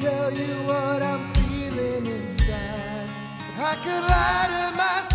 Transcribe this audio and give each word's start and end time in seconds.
tell 0.00 0.32
you 0.32 0.54
what 0.66 1.02
I'm 1.02 1.32
feeling 1.34 2.06
inside. 2.06 3.08
I 3.58 3.74
could 3.84 4.04
lie 4.08 4.46
to 4.54 4.64
myself, 4.76 5.09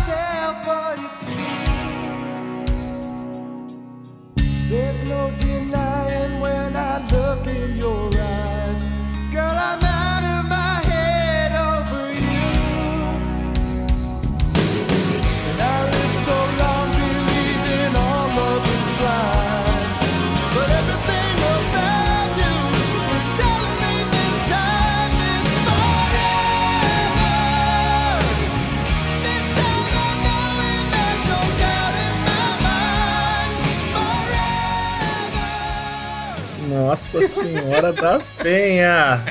Nossa 36.96 37.20
senhora 37.20 37.92
da 37.92 38.18
penha! 38.42 39.22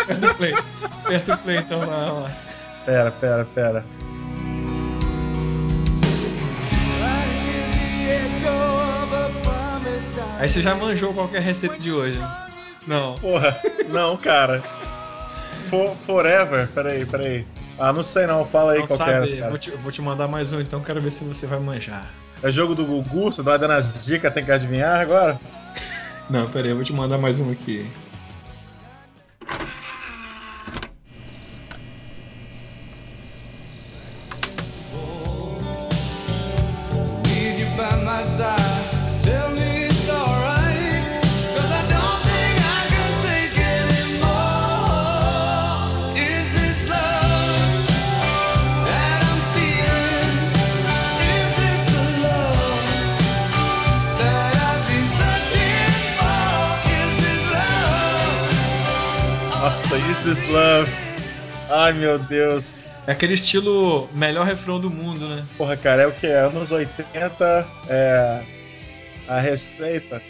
Aperta 0.00 0.30
o 0.30 0.34
play. 0.36 0.54
Aperta 1.04 1.34
o 1.34 1.38
play 1.38 1.56
então 1.56 1.80
lá, 1.80 2.12
lá. 2.12 2.32
Pera, 2.86 3.10
pera, 3.10 3.44
pera. 3.44 3.84
Aí 10.38 10.48
você 10.48 10.60
já 10.62 10.76
manjou 10.76 11.12
qualquer 11.12 11.42
receita 11.42 11.76
de 11.78 11.90
hoje. 11.90 12.18
hein? 12.20 12.26
Não. 12.86 13.14
Porra, 13.16 13.56
não, 13.88 14.16
cara. 14.16 14.62
For, 15.68 15.90
forever, 16.06 16.68
peraí, 16.68 17.04
peraí. 17.06 17.46
Ah, 17.78 17.92
não 17.92 18.04
sei 18.04 18.26
não, 18.26 18.44
fala 18.44 18.72
aí 18.74 18.78
Não 18.80 18.86
qual 18.86 18.98
que 18.98 19.04
sabe, 19.04 19.18
é 19.18 19.24
esse, 19.24 19.34
vou 19.36 19.44
cara. 19.46 19.58
te, 19.58 19.70
vou 19.70 19.90
te 19.90 20.00
mandar 20.02 20.28
mais 20.28 20.52
um 20.52 20.60
então, 20.60 20.80
quero 20.80 21.00
ver 21.00 21.10
se 21.10 21.24
você 21.24 21.46
vai 21.46 21.58
manjar. 21.58 22.06
É 22.42 22.52
jogo 22.52 22.74
do 22.74 22.84
Gugu, 22.84 23.32
você 23.32 23.42
vai 23.42 23.58
dando 23.58 23.72
as 23.72 24.04
dicas, 24.04 24.32
tem 24.32 24.44
que 24.44 24.52
adivinhar 24.52 25.00
agora? 25.00 25.40
Não, 26.28 26.48
pera 26.48 26.66
aí, 26.66 26.70
eu 26.70 26.76
vou 26.76 26.84
te 26.84 26.92
mandar 26.92 27.18
mais 27.18 27.38
um 27.38 27.50
aqui. 27.50 27.86
Ai 61.74 61.92
meu 61.92 62.20
Deus. 62.20 63.02
É 63.04 63.10
aquele 63.10 63.34
estilo 63.34 64.08
melhor 64.12 64.46
refrão 64.46 64.78
do 64.78 64.88
mundo, 64.88 65.26
né? 65.28 65.44
Porra, 65.58 65.76
cara, 65.76 66.02
é 66.02 66.06
o 66.06 66.12
que? 66.12 66.28
Anos 66.28 66.70
80, 66.70 67.66
é. 67.88 68.40
A 69.26 69.40
receita. 69.40 70.22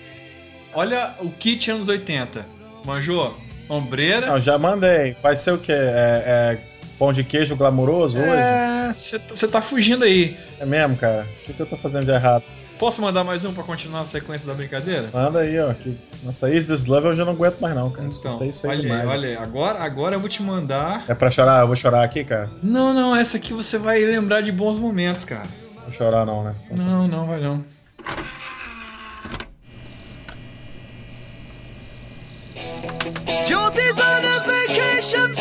Olha 0.72 1.14
o 1.20 1.30
kit 1.30 1.70
anos 1.70 1.88
80. 1.88 2.46
Manjou? 2.86 3.36
Ombreira. 3.68 4.28
Não, 4.28 4.40
já 4.40 4.56
mandei. 4.56 5.16
Vai 5.22 5.36
ser 5.36 5.52
o 5.52 5.58
que? 5.58 5.70
É, 5.70 5.76
é 5.76 6.58
pão 6.98 7.12
de 7.12 7.22
queijo 7.22 7.56
glamouroso 7.56 8.18
hoje? 8.18 8.30
É, 8.30 8.90
você 9.28 9.46
tá 9.46 9.60
fugindo 9.60 10.04
aí. 10.04 10.38
É 10.58 10.64
mesmo, 10.64 10.96
cara? 10.96 11.26
O 11.42 11.44
que, 11.44 11.52
que 11.52 11.60
eu 11.60 11.66
tô 11.66 11.76
fazendo 11.76 12.06
de 12.06 12.10
errado? 12.10 12.44
Posso 12.78 13.00
mandar 13.00 13.22
mais 13.22 13.44
um 13.44 13.54
pra 13.54 13.62
continuar 13.62 14.00
a 14.00 14.04
sequência 14.06 14.46
da 14.46 14.52
brincadeira? 14.54 15.08
Manda 15.12 15.40
aí, 15.40 15.58
ó. 15.60 15.72
Que... 15.72 15.96
Nossa, 16.22 16.50
Is 16.50 16.66
This 16.66 16.86
Love 16.86 17.06
eu 17.08 17.16
já 17.16 17.24
não 17.24 17.32
aguento 17.32 17.60
mais, 17.60 17.74
não, 17.74 17.88
cara. 17.90 18.06
Então, 18.08 18.32
Escutei 18.32 18.48
isso 18.48 18.66
aí 18.66 18.72
olha 18.72 18.80
aí, 18.80 18.86
demais. 18.86 19.08
olha 19.08 19.28
aí. 19.28 19.36
Agora, 19.36 19.78
agora 19.82 20.16
eu 20.16 20.20
vou 20.20 20.28
te 20.28 20.42
mandar. 20.42 21.04
É 21.08 21.14
pra 21.14 21.30
chorar? 21.30 21.60
Eu 21.60 21.66
vou 21.68 21.76
chorar 21.76 22.02
aqui, 22.02 22.24
cara? 22.24 22.50
Não, 22.62 22.92
não, 22.92 23.14
essa 23.14 23.36
aqui 23.36 23.52
você 23.52 23.78
vai 23.78 24.00
lembrar 24.00 24.40
de 24.40 24.50
bons 24.50 24.78
momentos, 24.78 25.24
cara. 25.24 25.46
Vou 25.82 25.92
chorar, 25.92 26.26
não, 26.26 26.42
né? 26.44 26.54
Não, 26.76 27.06
não, 27.06 27.26
vai 27.26 27.40
não. 27.40 27.64
Josie's 33.46 33.98
on 33.98 34.24
a 34.24 34.38
vacation 34.46 35.34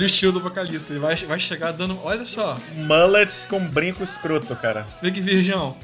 Olha 0.00 0.06
o 0.06 0.06
estilo 0.06 0.32
do 0.32 0.40
vocalista. 0.40 0.92
Ele 0.92 0.98
vai, 0.98 1.14
vai 1.14 1.38
chegar 1.38 1.72
dando. 1.72 2.00
Olha 2.02 2.24
só. 2.24 2.56
Mullets 2.74 3.44
com 3.44 3.60
brinco 3.60 4.02
escroto, 4.02 4.56
cara. 4.56 4.86
Vê 5.02 5.10
que 5.10 5.20
virgão. 5.20 5.76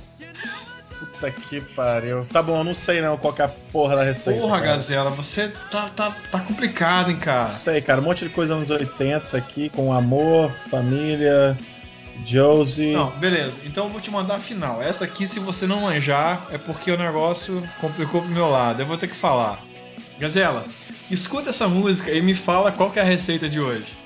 Puta 0.98 1.30
que 1.30 1.60
pariu. 1.60 2.24
Tá 2.32 2.42
bom, 2.42 2.56
eu 2.56 2.64
não 2.64 2.74
sei 2.74 3.02
não 3.02 3.18
qual 3.18 3.34
que 3.34 3.42
é 3.42 3.44
a 3.44 3.48
porra 3.48 3.96
da 3.96 4.02
receita. 4.02 4.40
Porra, 4.40 4.58
cara. 4.58 4.72
Gazela, 4.72 5.10
você 5.10 5.52
tá, 5.70 5.90
tá, 5.94 6.16
tá 6.32 6.40
complicado, 6.40 7.10
hein, 7.10 7.18
cara. 7.18 7.42
Não 7.42 7.50
sei, 7.50 7.82
cara. 7.82 8.00
Um 8.00 8.04
monte 8.04 8.24
de 8.24 8.30
coisa 8.30 8.54
anos 8.54 8.70
80 8.70 9.36
aqui, 9.36 9.68
com 9.68 9.92
amor, 9.92 10.50
família, 10.70 11.54
Josie. 12.24 12.94
Não, 12.94 13.10
beleza. 13.10 13.60
Então 13.66 13.84
eu 13.84 13.90
vou 13.90 14.00
te 14.00 14.10
mandar 14.10 14.36
a 14.36 14.40
final. 14.40 14.80
Essa 14.80 15.04
aqui, 15.04 15.26
se 15.26 15.38
você 15.38 15.66
não 15.66 15.82
manjar, 15.82 16.46
é 16.50 16.56
porque 16.56 16.90
o 16.90 16.96
negócio 16.96 17.62
complicou 17.82 18.22
pro 18.22 18.30
meu 18.30 18.48
lado. 18.48 18.80
Eu 18.80 18.86
vou 18.86 18.96
ter 18.96 19.08
que 19.08 19.16
falar. 19.16 19.62
Gazela, 20.18 20.64
escuta 21.10 21.50
essa 21.50 21.68
música 21.68 22.10
e 22.10 22.22
me 22.22 22.34
fala 22.34 22.72
qual 22.72 22.90
que 22.90 22.98
é 22.98 23.02
a 23.02 23.04
receita 23.04 23.46
de 23.46 23.60
hoje. 23.60 24.05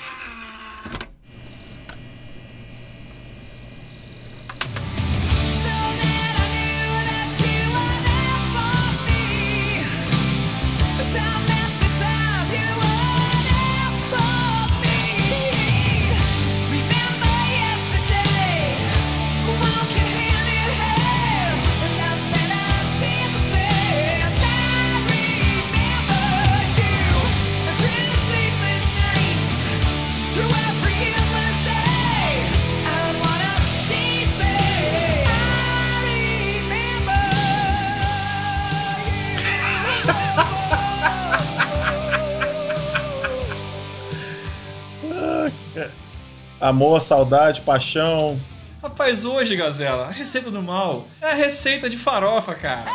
Amor, 46.71 47.01
saudade, 47.01 47.59
paixão. 47.59 48.39
Rapaz, 48.81 49.25
hoje, 49.25 49.57
Gazela, 49.57 50.05
a 50.05 50.11
receita 50.11 50.49
do 50.49 50.61
mal 50.63 51.05
é 51.21 51.31
a 51.31 51.33
receita 51.33 51.89
de 51.89 51.97
farofa, 51.97 52.55
cara. 52.55 52.85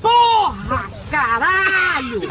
Porra, 0.00 0.90
caralho! 1.10 2.22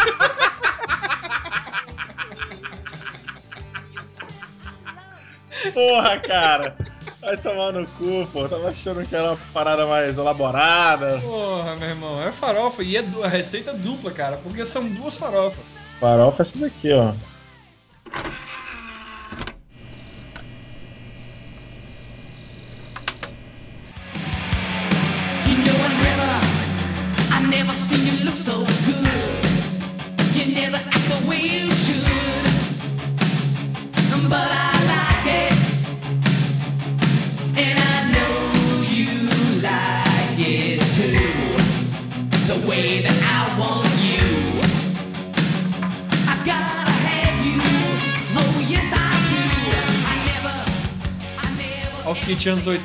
Porra, 5.76 6.20
cara. 6.22 6.76
Vai 7.22 7.38
tomar 7.38 7.72
no 7.74 7.86
cu, 7.86 8.28
pô. 8.34 8.50
Tava 8.50 8.70
achando 8.70 9.08
que 9.08 9.16
era 9.16 9.34
uma 9.34 9.40
parada 9.54 9.86
mais 9.86 10.18
elaborada. 10.18 11.20
Porra, 11.20 11.76
meu 11.76 11.90
irmão, 11.90 12.24
é 12.24 12.32
farofa 12.32 12.82
e 12.82 12.98
é 12.98 13.06
a 13.24 13.28
receita 13.28 13.76
dupla, 13.76 14.10
cara, 14.10 14.38
porque 14.38 14.66
são 14.66 14.90
duas 14.90 15.16
farofas. 15.16 15.64
Farofa 16.00 16.42
é 16.42 16.44
essa 16.44 16.58
daqui, 16.58 16.92
ó. 16.94 17.14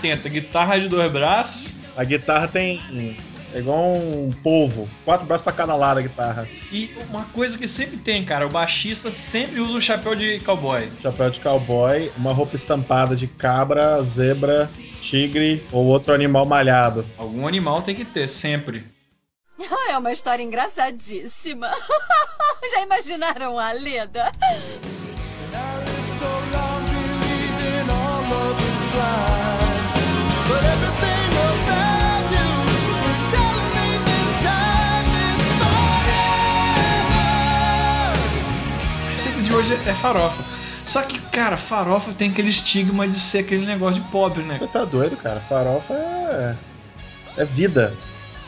80, 0.03 0.29
guitarra 0.29 0.81
de 0.81 0.89
dois 0.89 1.11
braços. 1.11 1.69
A 1.97 2.03
guitarra 2.03 2.49
tem. 2.49 3.17
É 3.55 3.59
igual 3.59 3.93
um 3.93 4.33
polvo. 4.43 4.89
Quatro 5.05 5.27
braços 5.27 5.45
pra 5.45 5.53
cada 5.53 5.75
lado 5.75 5.99
a 5.99 6.03
guitarra. 6.03 6.49
E 6.73 6.91
uma 7.09 7.25
coisa 7.27 7.57
que 7.57 7.69
sempre 7.69 7.99
tem, 7.99 8.25
cara, 8.25 8.47
o 8.47 8.51
baixista 8.51 9.11
sempre 9.11 9.61
usa 9.61 9.77
um 9.77 9.81
chapéu 9.81 10.15
de 10.15 10.41
cowboy. 10.41 10.91
Chapéu 11.03 11.31
de 11.31 11.39
cowboy, 11.39 12.11
uma 12.17 12.33
roupa 12.33 12.57
estampada 12.57 13.15
de 13.15 13.27
cabra, 13.27 14.03
zebra, 14.03 14.69
tigre 15.01 15.63
ou 15.71 15.85
outro 15.85 16.15
animal 16.15 16.47
malhado. 16.47 17.05
Algum 17.19 17.47
animal 17.47 17.83
tem 17.83 17.95
que 17.95 18.05
ter, 18.05 18.29
sempre. 18.29 18.85
É 19.89 19.99
uma 19.99 20.11
história 20.11 20.43
engraçadíssima. 20.43 21.71
Já 22.73 22.83
imaginaram 22.83 23.59
a 23.59 23.73
Leda? 23.73 24.33
Hoje 39.63 39.75
é 39.87 39.95
farofa. 39.95 40.43
Só 40.85 41.03
que, 41.03 41.19
cara, 41.19 41.57
farofa 41.57 42.13
tem 42.13 42.31
aquele 42.31 42.49
estigma 42.51 43.07
de 43.07 43.19
ser 43.19 43.39
aquele 43.41 43.65
negócio 43.65 44.03
de 44.03 44.09
pobre, 44.11 44.43
né? 44.43 44.57
Você 44.57 44.67
tá 44.67 44.85
doido, 44.85 45.17
cara? 45.17 45.41
Farofa 45.49 45.95
é. 45.95 46.55
É 47.37 47.45
vida. 47.45 47.95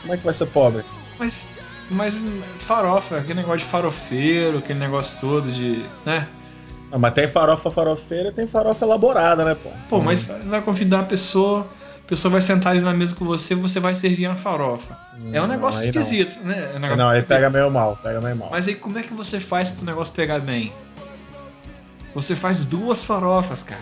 Como 0.01 0.13
é 0.13 0.17
que 0.17 0.23
vai 0.23 0.33
ser 0.33 0.47
pobre? 0.47 0.83
Mas, 1.17 1.47
mas 1.89 2.19
farofa, 2.59 3.17
aquele 3.17 3.35
negócio 3.35 3.59
de 3.59 3.65
farofeiro, 3.65 4.57
aquele 4.57 4.79
negócio 4.79 5.19
todo 5.19 5.51
de. 5.51 5.85
né? 6.05 6.27
Ah, 6.91 6.99
mas 6.99 7.13
tem 7.13 7.27
farofa 7.27 7.71
farofeira 7.71 8.31
tem 8.31 8.47
farofa 8.47 8.85
elaborada, 8.85 9.43
né, 9.43 9.55
pô? 9.55 9.69
Pô, 9.89 9.99
mas 10.01 10.31
vai 10.45 10.61
convidar 10.61 10.99
a 10.99 11.03
pessoa, 11.03 11.61
a 12.03 12.07
pessoa 12.07 12.31
vai 12.33 12.41
sentar 12.41 12.73
ali 12.73 12.81
na 12.81 12.93
mesa 12.93 13.15
com 13.15 13.25
você 13.25 13.55
você 13.55 13.79
vai 13.79 13.95
servir 13.95 14.27
uma 14.27 14.35
farofa. 14.35 14.95
é 15.33 15.41
um 15.41 15.47
Não, 15.47 15.47
negócio 15.47 15.81
aí 15.81 15.91
não. 15.91 16.01
esquisito, 16.01 16.39
né? 16.43 16.71
É 16.73 16.77
um 16.77 16.79
negócio 16.79 16.97
Não, 16.97 17.09
aí 17.09 17.21
esquisito. 17.21 17.27
pega 17.29 17.49
meio 17.49 17.71
mal, 17.71 17.97
pega 18.03 18.21
meio 18.21 18.35
mal. 18.35 18.49
Mas 18.51 18.67
aí 18.67 18.75
como 18.75 18.99
é 18.99 19.03
que 19.03 19.13
você 19.13 19.39
faz 19.39 19.69
pro 19.69 19.83
negócio 19.85 20.13
pegar 20.13 20.39
bem? 20.39 20.71
Você 22.15 22.33
faz 22.33 22.63
duas 22.63 23.03
farofas, 23.03 23.61
cara. 23.61 23.81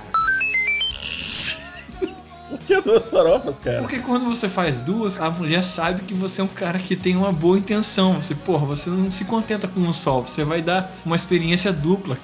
Por 2.50 2.57
que 2.59 2.81
duas 2.81 3.07
farofas, 3.07 3.59
cara? 3.59 3.81
Porque 3.81 4.00
quando 4.00 4.25
você 4.25 4.50
faz 4.50 4.81
duas, 4.81 5.21
a 5.21 5.30
mulher 5.30 5.63
sabe 5.63 6.01
que 6.01 6.15
você 6.15 6.41
é 6.41 6.44
um 6.44 6.47
cara 6.47 6.80
que 6.80 6.95
tem 6.95 7.15
uma 7.15 7.31
boa 7.31 7.59
intenção. 7.59 8.19
Você, 8.19 8.33
porra, 8.33 8.65
você 8.65 8.89
não 8.89 9.12
se 9.12 9.25
contenta 9.25 9.68
com 9.68 9.80
um 9.81 9.94
só, 9.94 10.21
você 10.21 10.44
vai 10.44 10.63
dar 10.63 10.91
uma 11.06 11.15
experiência 11.15 11.71
dupla. 11.71 12.18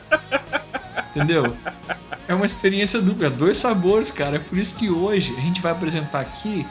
Entendeu? 1.16 1.56
É 2.28 2.34
uma 2.34 2.46
experiência 2.46 3.00
dupla, 3.00 3.28
é 3.28 3.30
dois 3.30 3.56
sabores, 3.56 4.12
cara. 4.12 4.36
É 4.36 4.38
por 4.38 4.58
isso 4.58 4.74
que 4.74 4.90
hoje 4.90 5.34
a 5.36 5.40
gente 5.40 5.62
vai 5.62 5.72
apresentar 5.72 6.20
aqui 6.20 6.66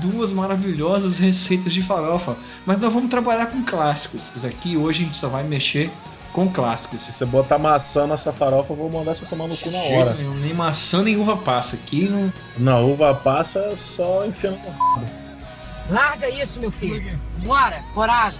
duas 0.00 0.32
maravilhosas 0.32 1.18
receitas 1.18 1.72
de 1.72 1.82
farofa. 1.82 2.36
Mas 2.64 2.78
nós 2.78 2.92
vamos 2.92 3.10
trabalhar 3.10 3.46
com 3.46 3.64
clássicos. 3.64 4.44
Aqui 4.44 4.76
hoje 4.76 5.02
a 5.02 5.06
gente 5.06 5.16
só 5.16 5.28
vai 5.28 5.42
mexer 5.42 5.90
com 6.34 6.50
clássicos. 6.50 7.00
Se 7.00 7.12
você 7.12 7.24
botar 7.24 7.58
maçã 7.58 8.06
nessa 8.08 8.32
farofa, 8.32 8.72
eu 8.72 8.76
vou 8.76 8.90
mandar 8.90 9.14
você 9.14 9.24
tomar 9.24 9.46
no 9.46 9.56
cu 9.56 9.70
na 9.70 9.78
hora. 9.78 10.14
nenhum, 10.14 10.34
nem 10.34 10.52
maçã 10.52 11.00
nem 11.02 11.16
uva 11.16 11.36
passa. 11.36 11.76
Aqui 11.76 12.08
não. 12.08 12.30
Não, 12.58 12.92
uva 12.92 13.14
passa 13.14 13.60
é 13.60 13.76
só 13.76 14.26
enfiando 14.26 14.58
no 14.58 15.94
Larga 15.94 16.28
isso, 16.28 16.58
meu 16.58 16.72
filho. 16.72 17.18
Bora, 17.44 17.82
coragem. 17.94 18.38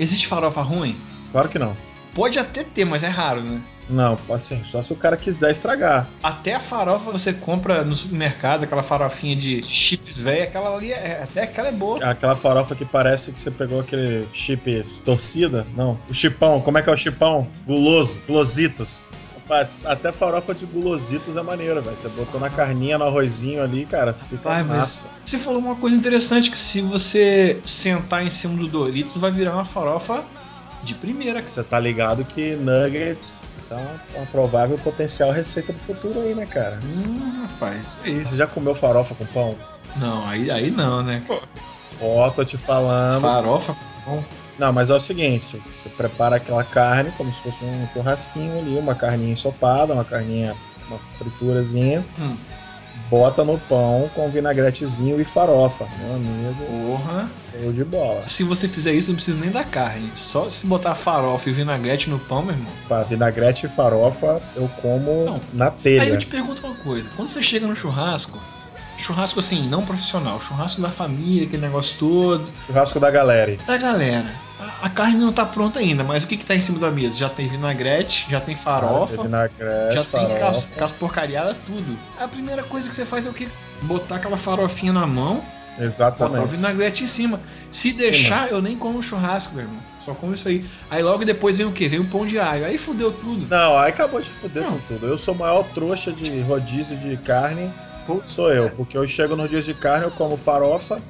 Existe 0.00 0.26
farofa 0.26 0.62
ruim? 0.62 0.98
Claro 1.30 1.48
que 1.48 1.58
não. 1.58 1.76
Pode 2.18 2.36
até 2.36 2.64
ter, 2.64 2.84
mas 2.84 3.04
é 3.04 3.08
raro, 3.08 3.40
né? 3.40 3.62
Não, 3.88 4.18
assim, 4.30 4.60
só 4.64 4.82
se 4.82 4.92
o 4.92 4.96
cara 4.96 5.16
quiser 5.16 5.52
estragar. 5.52 6.08
Até 6.20 6.52
a 6.52 6.58
farofa 6.58 7.12
você 7.12 7.32
compra 7.32 7.84
no 7.84 7.94
supermercado, 7.94 8.64
aquela 8.64 8.82
farofinha 8.82 9.36
de 9.36 9.62
chips 9.62 10.18
velha, 10.18 10.42
aquela 10.42 10.74
ali 10.74 10.90
é, 10.90 11.22
até 11.22 11.44
aquela 11.44 11.68
é 11.68 11.72
boa. 11.72 12.04
Aquela 12.04 12.34
farofa 12.34 12.74
que 12.74 12.84
parece 12.84 13.30
que 13.30 13.40
você 13.40 13.52
pegou 13.52 13.78
aquele 13.78 14.26
chips 14.32 15.00
torcida. 15.04 15.64
Não, 15.76 15.96
o 16.10 16.12
chipão, 16.12 16.60
como 16.60 16.76
é 16.76 16.82
que 16.82 16.90
é 16.90 16.92
o 16.92 16.96
chipão? 16.96 17.46
Guloso, 17.64 18.18
gulositos. 18.26 19.12
Rapaz, 19.36 19.86
até 19.86 20.10
farofa 20.10 20.52
de 20.52 20.66
gulositos 20.66 21.36
é 21.36 21.42
maneiro, 21.42 21.80
velho. 21.80 21.96
Você 21.96 22.08
botou 22.08 22.40
na 22.40 22.50
carninha, 22.50 22.98
no 22.98 23.04
arrozinho 23.04 23.62
ali, 23.62 23.86
cara, 23.86 24.12
fica 24.12 24.50
Ai, 24.50 24.64
mas 24.64 24.76
massa. 24.76 25.10
você 25.24 25.38
falou 25.38 25.60
uma 25.60 25.76
coisa 25.76 25.94
interessante 25.94 26.50
que 26.50 26.56
se 26.56 26.82
você 26.82 27.60
sentar 27.64 28.26
em 28.26 28.28
cima 28.28 28.58
do 28.58 28.66
Doritos 28.66 29.16
vai 29.16 29.30
virar 29.30 29.54
uma 29.54 29.64
farofa 29.64 30.24
de 30.82 30.94
primeira. 30.94 31.42
Você 31.42 31.62
tá 31.62 31.78
ligado 31.78 32.24
que 32.24 32.54
nuggets 32.56 33.50
são 33.60 33.80
uma 34.14 34.26
provável 34.26 34.78
potencial 34.78 35.30
receita 35.30 35.72
do 35.72 35.78
futuro 35.78 36.20
aí, 36.20 36.34
né, 36.34 36.46
cara? 36.46 36.78
Hum, 36.84 37.42
rapaz, 37.42 37.98
é 38.04 38.10
isso. 38.10 38.32
Você 38.32 38.36
já 38.36 38.46
comeu 38.46 38.74
farofa 38.74 39.14
com 39.14 39.26
pão? 39.26 39.56
Não, 39.96 40.26
aí, 40.26 40.50
aí 40.50 40.70
não, 40.70 41.02
né? 41.02 41.22
Ó, 42.00 42.30
tô 42.30 42.44
te 42.44 42.56
falando. 42.56 43.22
Farofa 43.22 43.74
bom. 44.08 44.24
Não, 44.58 44.72
mas 44.72 44.90
é 44.90 44.94
o 44.94 45.00
seguinte, 45.00 45.44
você, 45.44 45.60
você 45.80 45.88
prepara 45.88 46.36
aquela 46.36 46.64
carne 46.64 47.12
como 47.16 47.32
se 47.32 47.40
fosse 47.40 47.64
um 47.64 47.86
churrasquinho 47.88 48.58
ali, 48.58 48.76
uma 48.76 48.94
carninha 48.94 49.32
ensopada, 49.32 49.92
uma 49.92 50.04
carninha, 50.04 50.56
uma 50.88 50.98
friturazinha, 51.16 52.04
Hum. 52.18 52.36
Bota 53.10 53.44
no 53.44 53.58
pão 53.58 54.10
com 54.14 54.28
vinagretezinho 54.30 55.20
e 55.20 55.24
farofa, 55.24 55.86
meu 56.00 56.16
amigo, 56.16 56.64
Porra. 56.86 57.28
show 57.28 57.72
de 57.72 57.84
bola. 57.84 58.28
Se 58.28 58.44
você 58.44 58.68
fizer 58.68 58.92
isso, 58.92 59.08
não 59.10 59.16
precisa 59.16 59.38
nem 59.38 59.50
da 59.50 59.64
carne. 59.64 60.10
Só 60.16 60.48
se 60.48 60.66
botar 60.66 60.94
farofa 60.94 61.48
e 61.48 61.52
vinagrete 61.52 62.10
no 62.10 62.18
pão, 62.18 62.42
meu 62.42 62.54
irmão. 62.54 63.04
Vinagrete 63.08 63.66
e 63.66 63.68
farofa 63.68 64.40
eu 64.56 64.68
como 64.82 65.24
Não. 65.24 65.40
na 65.52 65.66
Aí 65.68 65.72
telha. 65.82 66.08
eu 66.10 66.18
te 66.18 66.26
pergunto 66.26 66.66
uma 66.66 66.74
coisa: 66.76 67.08
quando 67.16 67.28
você 67.28 67.42
chega 67.42 67.66
no 67.66 67.74
churrasco, 67.76 68.38
churrasco 68.98 69.40
assim, 69.40 69.68
não 69.68 69.84
profissional, 69.84 70.40
churrasco 70.40 70.80
da 70.82 70.90
família, 70.90 71.44
aquele 71.46 71.62
negócio 71.62 71.96
todo, 71.98 72.46
Churrasco 72.66 72.98
da 73.00 73.10
galera. 73.10 73.56
da 73.66 73.76
galera, 73.76 74.26
a, 74.60 74.86
a 74.86 74.90
carne 74.90 75.16
não 75.18 75.32
tá 75.32 75.46
pronta 75.46 75.78
ainda, 75.78 76.02
mas 76.04 76.24
o 76.24 76.26
que 76.26 76.36
que 76.36 76.44
tá 76.44 76.54
em 76.54 76.60
cima 76.60 76.78
da 76.78 76.90
mesa? 76.90 77.16
Já 77.16 77.28
tem 77.28 77.48
vinagrete, 77.48 78.26
já 78.30 78.40
tem 78.40 78.56
farofa, 78.56 79.22
Vinagrete, 79.22 79.94
já 79.94 80.02
tem 80.04 80.20
farofa. 80.26 80.38
cas, 80.40 80.64
cas 80.76 80.92
porcariada, 80.92 81.56
tudo. 81.66 81.96
A 82.20 82.26
primeira 82.28 82.62
coisa 82.64 82.88
que 82.88 82.94
você 82.94 83.06
faz 83.06 83.24
é 83.24 83.30
o 83.30 83.32
que? 83.32 83.48
Botar 83.82 84.16
aquela 84.16 84.36
farofinha 84.36 84.92
na 84.92 85.06
mão, 85.06 85.36
botar 85.36 85.80
o 85.80 85.84
Exatamente. 85.84 86.48
vinagrete 86.48 87.04
em 87.04 87.06
cima. 87.06 87.38
Se 87.70 87.92
deixar, 87.92 88.50
eu 88.50 88.60
nem 88.62 88.76
como 88.76 89.02
churrasco, 89.02 89.54
meu 89.54 89.64
irmão. 89.64 89.78
Só 90.00 90.14
como 90.14 90.32
isso 90.32 90.48
aí. 90.48 90.64
Aí 90.90 91.02
logo 91.02 91.22
depois 91.24 91.58
vem 91.58 91.66
o 91.66 91.70
que? 91.72 91.86
Vem 91.86 92.00
o 92.00 92.06
pão 92.06 92.26
de 92.26 92.38
alho. 92.40 92.64
Aí 92.64 92.78
fudeu 92.78 93.12
tudo. 93.12 93.46
Não, 93.48 93.76
aí 93.76 93.90
acabou 93.90 94.20
de 94.22 94.28
fuder 94.28 94.62
Não. 94.62 94.72
com 94.72 94.78
tudo. 94.88 95.06
Eu 95.06 95.18
sou 95.18 95.34
o 95.34 95.38
maior 95.38 95.62
trouxa 95.74 96.10
de 96.10 96.40
rodízio 96.40 96.96
de 96.96 97.14
carne, 97.18 97.70
sou 98.26 98.52
eu. 98.52 98.70
Porque 98.70 98.96
eu 98.96 99.06
chego 99.06 99.36
nos 99.36 99.48
dias 99.50 99.64
de 99.64 99.74
carne, 99.74 100.04
eu 100.04 100.10
como 100.10 100.36
farofa, 100.36 101.00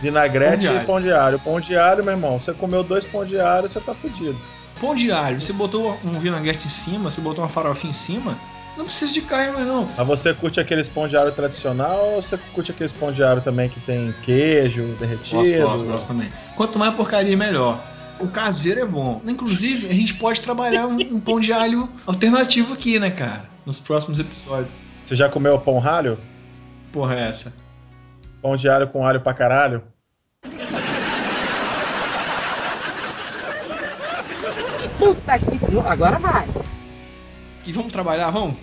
vinagrete 0.00 0.66
Pão 0.66 0.76
e 0.76 0.84
pão 0.84 1.00
de 1.00 1.12
alho. 1.12 1.38
Pão 1.38 1.60
de 1.60 1.76
alho, 1.76 2.04
meu 2.04 2.14
irmão, 2.14 2.38
você 2.38 2.52
comeu 2.52 2.82
dois 2.82 3.04
pão 3.04 3.24
de 3.24 3.38
alho, 3.38 3.68
você 3.68 3.80
tá 3.80 3.94
fudido. 3.94 4.38
Pão 4.80 4.94
de 4.94 5.10
alho, 5.10 5.40
você 5.40 5.52
botou 5.52 5.98
um 6.04 6.12
vinagrete 6.18 6.66
em 6.66 6.70
cima, 6.70 7.10
você 7.10 7.20
botou 7.20 7.42
uma 7.42 7.50
farofinha 7.50 7.90
em 7.90 7.94
cima, 7.94 8.38
não 8.76 8.84
precisa 8.84 9.12
de 9.12 9.22
carne 9.22 9.52
mais 9.52 9.66
não. 9.66 9.88
Mas 9.96 10.06
você 10.06 10.32
curte 10.32 10.60
aqueles 10.60 10.88
pão 10.88 11.08
de 11.08 11.16
alho 11.16 11.32
tradicional 11.32 12.10
ou 12.10 12.22
você 12.22 12.38
curte 12.54 12.70
aqueles 12.70 12.92
pão 12.92 13.10
de 13.10 13.22
alho 13.24 13.40
também 13.40 13.68
que 13.68 13.80
tem 13.80 14.14
queijo 14.22 14.94
derretido? 15.00 15.42
Gosto, 15.42 15.58
gosto, 15.58 15.86
gosto 15.86 16.06
também. 16.06 16.28
Quanto 16.54 16.78
mais 16.78 16.94
porcaria, 16.94 17.36
melhor. 17.36 17.82
O 18.20 18.28
caseiro 18.28 18.80
é 18.80 18.84
bom. 18.84 19.20
Inclusive, 19.26 19.88
a 19.88 19.92
gente 19.92 20.14
pode 20.14 20.40
trabalhar 20.40 20.86
um, 20.86 20.94
um 20.94 21.20
pão 21.20 21.40
de 21.40 21.52
alho 21.52 21.88
alternativo 22.06 22.74
aqui, 22.74 22.98
né, 22.98 23.10
cara? 23.10 23.48
Nos 23.66 23.78
próximos 23.80 24.20
episódios. 24.20 24.70
Você 25.08 25.16
já 25.16 25.26
comeu 25.26 25.58
pão 25.58 25.78
ralho? 25.78 26.18
Porra, 26.92 27.14
é 27.14 27.30
essa? 27.30 27.54
Pão 28.42 28.54
de 28.56 28.68
alho 28.68 28.88
com 28.88 29.06
alho 29.06 29.22
pra 29.22 29.32
caralho? 29.32 29.82
Puta 34.98 35.38
que. 35.38 35.78
Agora 35.86 36.18
vai. 36.18 36.46
E 37.64 37.72
vamos 37.72 37.90
trabalhar, 37.90 38.28
vamos? 38.28 38.58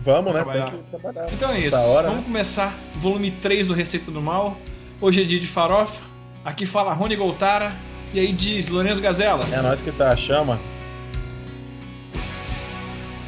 Vamos, 0.00 0.34
né? 0.34 0.42
Trabalhar. 0.42 0.70
Tem 0.70 0.82
que 0.82 0.90
trabalhar. 0.90 1.32
Então 1.32 1.50
é 1.50 1.60
isso. 1.60 1.74
Hora, 1.74 2.08
vamos 2.08 2.24
né? 2.24 2.26
começar 2.26 2.78
o 2.96 2.98
volume 2.98 3.30
3 3.30 3.66
do 3.66 3.72
Receita 3.72 4.10
do 4.10 4.20
Mal. 4.20 4.58
Hoje 5.00 5.22
é 5.22 5.24
dia 5.24 5.40
de 5.40 5.46
farofa. 5.46 6.02
Aqui 6.44 6.66
fala 6.66 6.92
Rony 6.92 7.16
Goltara. 7.16 7.72
E 8.12 8.20
aí 8.20 8.34
diz 8.34 8.68
Lourenço 8.68 9.00
Gazela. 9.00 9.42
É 9.50 9.62
nós 9.62 9.80
que 9.80 9.90
tá 9.90 10.10
a 10.10 10.16
chama. 10.16 10.60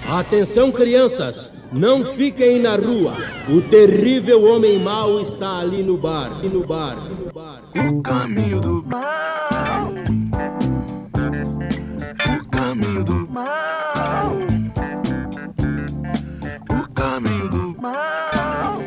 Atenção, 0.07 0.71
crianças! 0.71 1.56
Não 1.73 2.17
fiquem 2.17 2.61
na 2.61 2.77
rua. 2.77 3.17
O 3.49 3.61
terrível 3.63 4.45
homem 4.45 4.79
mau 4.79 5.21
está 5.21 5.59
ali 5.59 5.83
no 5.83 5.97
bar. 5.97 6.43
No 6.45 6.67
bar. 6.67 6.97
ali 6.97 7.11
No 7.11 7.33
bar. 7.33 7.63
O 7.75 8.03
caminho 8.03 8.61
do 8.61 8.85
mal. 8.85 9.93
O 12.27 12.49
caminho 12.49 13.05
do 13.05 13.29
mal. 13.31 14.33
O 16.71 16.95
caminho 16.95 17.51
do 17.51 17.77
mal. 17.81 18.79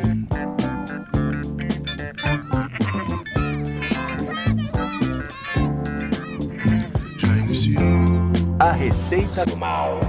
Já 7.18 7.36
iniciou. 7.36 7.82
A 8.58 8.72
Receita 8.72 9.46
do 9.46 9.56
Mal. 9.56 10.00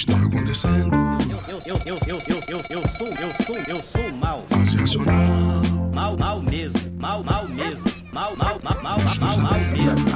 Está 0.00 0.16
acontecendo. 0.16 0.90
Eu, 1.28 1.60
eu, 1.66 1.78
eu, 1.84 1.98
eu, 2.06 2.18
eu, 2.26 2.38
eu, 2.48 2.60
eu 2.70 2.82
sou, 2.96 3.08
eu 3.08 3.30
sou, 3.44 3.56
eu 3.68 3.80
sou 3.84 4.12
mal. 4.12 4.44
Fase 4.48 4.76
racional. 4.76 5.62
Mal, 5.94 6.16
mal 6.16 6.40
mesmo. 6.42 6.78
Mal, 6.98 7.22
mal 7.22 7.46
mesmo. 7.48 7.84
Mal, 8.12 8.34
mal, 8.36 8.58
mal, 8.62 8.82
mal, 8.82 8.96
mal, 9.20 9.38
mal 9.38 9.60
mesmo. 9.72 10.08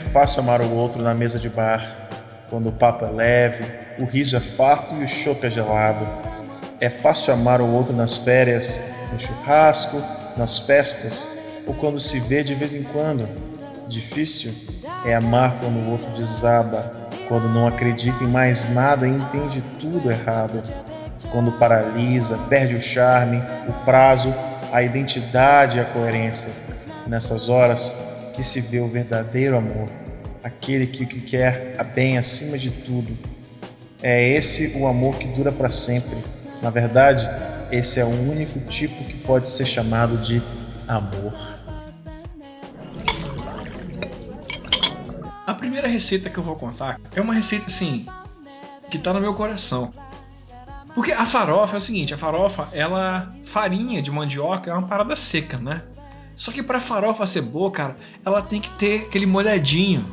fácil 0.00 0.40
amar 0.40 0.60
o 0.60 0.74
outro 0.74 1.02
na 1.02 1.14
mesa 1.14 1.38
de 1.38 1.48
bar, 1.48 2.08
quando 2.48 2.68
o 2.68 2.72
papo 2.72 3.04
é 3.04 3.10
leve, 3.10 3.64
o 4.00 4.04
riso 4.04 4.36
é 4.36 4.40
farto 4.40 4.94
e 4.94 5.04
o 5.04 5.08
chopp 5.08 5.46
é 5.46 5.50
gelado. 5.50 6.06
É 6.80 6.90
fácil 6.90 7.34
amar 7.34 7.60
o 7.60 7.70
outro 7.72 7.94
nas 7.94 8.16
férias, 8.16 8.80
no 9.12 9.20
churrasco, 9.20 10.02
nas 10.36 10.58
festas, 10.60 11.28
ou 11.66 11.74
quando 11.74 12.00
se 12.00 12.18
vê 12.18 12.42
de 12.42 12.54
vez 12.54 12.74
em 12.74 12.82
quando. 12.82 13.28
Difícil 13.86 14.52
é 15.04 15.14
amar 15.14 15.58
quando 15.60 15.76
o 15.76 15.90
outro 15.90 16.10
desaba, 16.12 16.84
quando 17.28 17.48
não 17.48 17.66
acredita 17.66 18.24
em 18.24 18.28
mais 18.28 18.68
nada 18.70 19.06
e 19.06 19.10
entende 19.10 19.62
tudo 19.78 20.10
errado. 20.10 20.62
Quando 21.30 21.52
paralisa, 21.52 22.38
perde 22.48 22.74
o 22.74 22.80
charme, 22.80 23.42
o 23.68 23.72
prazo, 23.84 24.34
a 24.72 24.82
identidade 24.82 25.78
e 25.78 25.80
a 25.80 25.84
coerência. 25.84 26.50
Nessas 27.06 27.48
horas 27.48 27.94
que 28.40 28.46
se 28.46 28.58
vê 28.62 28.80
o 28.80 28.88
verdadeiro 28.88 29.58
amor, 29.58 29.86
aquele 30.42 30.86
que 30.86 31.04
que 31.04 31.20
quer 31.20 31.74
a 31.76 31.84
bem 31.84 32.16
acima 32.16 32.56
de 32.56 32.70
tudo. 32.70 33.14
É 34.02 34.30
esse 34.30 34.78
o 34.78 34.86
amor 34.86 35.16
que 35.16 35.28
dura 35.28 35.52
para 35.52 35.68
sempre. 35.68 36.16
Na 36.62 36.70
verdade, 36.70 37.28
esse 37.70 38.00
é 38.00 38.04
o 38.04 38.08
único 38.08 38.58
tipo 38.60 39.04
que 39.04 39.18
pode 39.18 39.46
ser 39.46 39.66
chamado 39.66 40.16
de 40.16 40.42
amor. 40.88 41.34
A 45.46 45.52
primeira 45.52 45.86
receita 45.86 46.30
que 46.30 46.38
eu 46.38 46.42
vou 46.42 46.56
contar 46.56 46.98
é 47.14 47.20
uma 47.20 47.34
receita 47.34 47.66
assim 47.66 48.06
que 48.90 48.98
tá 48.98 49.12
no 49.12 49.20
meu 49.20 49.34
coração. 49.34 49.92
Porque 50.94 51.12
a 51.12 51.26
farofa 51.26 51.76
é 51.76 51.78
o 51.78 51.80
seguinte, 51.80 52.14
a 52.14 52.16
farofa, 52.16 52.70
ela 52.72 53.34
farinha 53.44 54.00
de 54.00 54.10
mandioca 54.10 54.70
é 54.70 54.72
uma 54.72 54.88
parada 54.88 55.14
seca, 55.14 55.58
né? 55.58 55.82
Só 56.40 56.50
que 56.50 56.62
pra 56.62 56.80
farofa 56.80 57.26
ser 57.26 57.42
boa, 57.42 57.70
cara, 57.70 57.98
ela 58.24 58.40
tem 58.40 58.62
que 58.62 58.70
ter 58.78 59.02
aquele 59.02 59.26
molhadinho. 59.26 60.06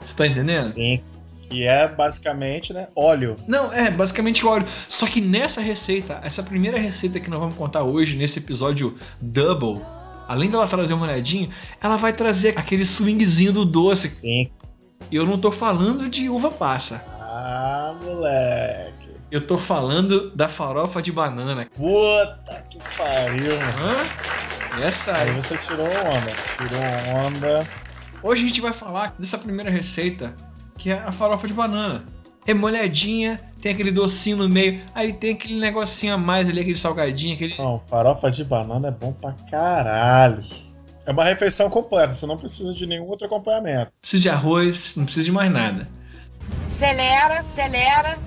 Você 0.00 0.12
tá 0.12 0.26
entendendo? 0.26 0.60
Sim. 0.60 1.00
Que 1.42 1.68
é 1.68 1.86
basicamente, 1.86 2.72
né, 2.72 2.88
óleo. 2.96 3.36
Não, 3.46 3.72
é 3.72 3.88
basicamente 3.88 4.44
óleo. 4.44 4.66
Só 4.88 5.06
que 5.06 5.20
nessa 5.20 5.60
receita, 5.60 6.20
essa 6.24 6.42
primeira 6.42 6.80
receita 6.80 7.20
que 7.20 7.30
nós 7.30 7.38
vamos 7.38 7.54
contar 7.54 7.84
hoje, 7.84 8.16
nesse 8.16 8.40
episódio 8.40 8.98
double, 9.20 9.80
além 10.26 10.50
dela 10.50 10.66
trazer 10.66 10.94
um 10.94 10.98
molhadinho, 10.98 11.48
ela 11.80 11.96
vai 11.96 12.12
trazer 12.12 12.58
aquele 12.58 12.84
swingzinho 12.84 13.52
do 13.52 13.64
doce. 13.64 14.10
Sim. 14.10 14.50
E 15.12 15.14
eu 15.14 15.24
não 15.24 15.38
tô 15.38 15.52
falando 15.52 16.10
de 16.10 16.28
uva 16.28 16.50
passa. 16.50 17.04
Ah, 17.20 17.94
moleque. 18.02 18.97
Eu 19.30 19.46
tô 19.46 19.58
falando 19.58 20.30
da 20.34 20.48
farofa 20.48 21.02
de 21.02 21.12
banana. 21.12 21.66
Puta 21.74 22.64
que 22.70 22.78
pariu, 22.96 23.56
mano. 23.58 23.78
Hã? 23.78 24.82
Essa 24.82 25.16
Aí 25.16 25.28
aí. 25.30 25.34
você 25.34 25.56
tirou 25.56 25.86
onda. 25.86 26.32
Tirou 26.56 26.80
onda. 27.14 27.68
Hoje 28.22 28.44
a 28.44 28.48
gente 28.48 28.60
vai 28.60 28.72
falar 28.72 29.14
dessa 29.18 29.36
primeira 29.36 29.70
receita, 29.70 30.34
que 30.78 30.90
é 30.90 30.98
a 30.98 31.12
farofa 31.12 31.46
de 31.46 31.52
banana. 31.52 32.04
É 32.46 32.54
molhadinha, 32.54 33.38
tem 33.60 33.72
aquele 33.72 33.92
docinho 33.92 34.38
no 34.38 34.48
meio, 34.48 34.82
aí 34.94 35.12
tem 35.12 35.34
aquele 35.34 35.60
negocinho 35.60 36.14
a 36.14 36.18
mais 36.18 36.48
ali, 36.48 36.60
aquele 36.60 36.76
salgadinho, 36.76 37.34
aquele. 37.34 37.54
Não, 37.58 37.82
farofa 37.86 38.30
de 38.30 38.42
banana 38.42 38.88
é 38.88 38.90
bom 38.90 39.12
pra 39.12 39.34
caralho. 39.50 40.42
É 41.04 41.12
uma 41.12 41.24
refeição 41.24 41.68
completa, 41.68 42.14
você 42.14 42.26
não 42.26 42.38
precisa 42.38 42.72
de 42.72 42.86
nenhum 42.86 43.04
outro 43.04 43.26
acompanhamento. 43.26 43.90
Não 43.92 44.00
precisa 44.00 44.22
de 44.22 44.30
arroz, 44.30 44.96
não 44.96 45.04
precisa 45.04 45.26
de 45.26 45.32
mais 45.32 45.52
nada. 45.52 45.86
Acelera, 46.66 47.40
acelera. 47.40 48.18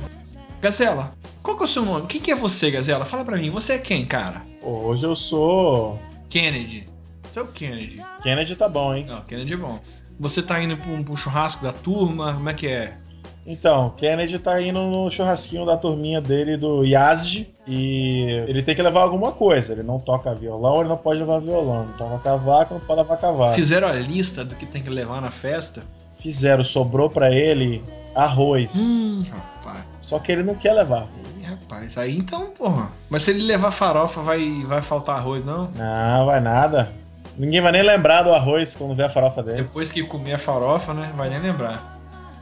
Gazela, 0.62 1.15
qual 1.41 1.58
que 1.58 1.63
é 1.63 1.65
o 1.65 1.68
seu 1.68 1.84
nome? 1.84 2.06
Quem 2.06 2.22
que 2.22 2.32
é 2.32 2.36
você, 2.36 2.70
Gazela? 2.70 3.03
Fala 3.03 3.25
pra 3.25 3.36
mim, 3.36 3.50
você 3.50 3.74
é 3.74 3.77
quem, 3.80 4.06
cara? 4.06 4.44
Hoje 4.62 5.03
eu 5.03 5.15
sou. 5.15 6.00
Kennedy. 6.30 6.86
Você 7.24 7.39
é 7.39 7.41
o 7.41 7.48
Kennedy. 7.48 7.98
Kennedy 8.22 8.56
tá 8.56 8.70
bom, 8.70 8.94
hein? 8.94 9.06
Não, 9.08 9.22
Kennedy 9.22 9.56
é 9.56 9.58
bom. 9.58 9.80
Você 10.20 10.44
tá 10.44 10.62
indo 10.62 10.77
pra 10.77 10.91
um 10.91 11.18
churrasco 11.18 11.63
da 11.63 11.74
turma? 11.74 12.36
Como 12.36 12.48
é 12.48 12.53
que 12.53 12.68
é? 12.68 12.96
Então, 13.44 13.89
Kennedy 13.98 14.38
tá 14.38 14.62
indo 14.62 14.80
no 14.80 15.10
churrasquinho 15.10 15.65
da 15.65 15.75
turminha 15.77 16.22
dele 16.22 16.56
do 16.58 16.84
Yazd 16.84 17.51
e 17.68 18.46
ele 18.48 18.62
tem 18.62 18.75
que 18.75 18.84
levar 18.84 19.01
alguma 19.01 19.32
coisa. 19.32 19.74
Ele 19.74 19.82
não 19.82 19.98
toca 19.98 20.36
violão, 20.36 20.82
ele 20.82 20.89
não 20.89 20.98
pode 20.98 21.22
levar 21.22 21.39
violão. 21.39 21.88
Não 21.88 21.94
toca 21.94 22.20
cavaco, 22.20 22.75
não 22.75 22.82
pode 22.82 23.01
levar 23.01 23.18
cavaco. 23.18 23.56
Fizeram 23.56 23.88
a 23.88 23.94
lista 23.94 24.46
do 24.46 24.56
que 24.56 24.68
tem 24.68 24.84
que 24.84 24.91
levar 24.91 25.22
na 25.22 25.32
festa? 25.32 25.84
Fizeram, 26.22 26.63
sobrou 26.63 27.10
pra 27.10 27.32
ele 27.32 27.84
arroz. 28.16 28.75
Hum, 28.78 29.24
rapaz. 29.32 29.84
Só 30.01 30.20
que 30.20 30.32
ele 30.32 30.44
não 30.44 30.56
quer 30.56 30.74
levar 30.74 31.04
Ih, 31.04 31.22
arroz. 31.25 31.68
Rapaz, 31.70 31.98
aí 31.98 32.18
então, 32.18 32.48
porra. 32.48 32.92
Mas 33.10 33.24
se 33.24 33.32
ele 33.32 33.44
levar 33.44 33.72
farofa, 33.72 34.22
vai, 34.22 34.63
vai 34.66 34.82
faltar 34.82 35.18
arroz, 35.18 35.46
não? 35.46 35.72
Não, 35.75 36.25
vai 36.25 36.40
nada. 36.40 36.92
Ninguém 37.38 37.62
vai 37.62 37.72
nem 37.72 37.84
lembrar 37.84 38.24
do 38.24 38.34
arroz 38.34 38.75
quando 38.75 38.96
ver 38.96 39.04
a 39.04 39.10
farofa 39.10 39.42
dele. 39.42 39.63
Depois 39.63 39.92
que 39.92 40.04
comer 40.04 40.34
a 40.34 40.38
farofa, 40.38 40.94
né? 40.94 41.12
Vai 41.16 41.30
nem 41.30 41.40
lembrar. 41.40 42.00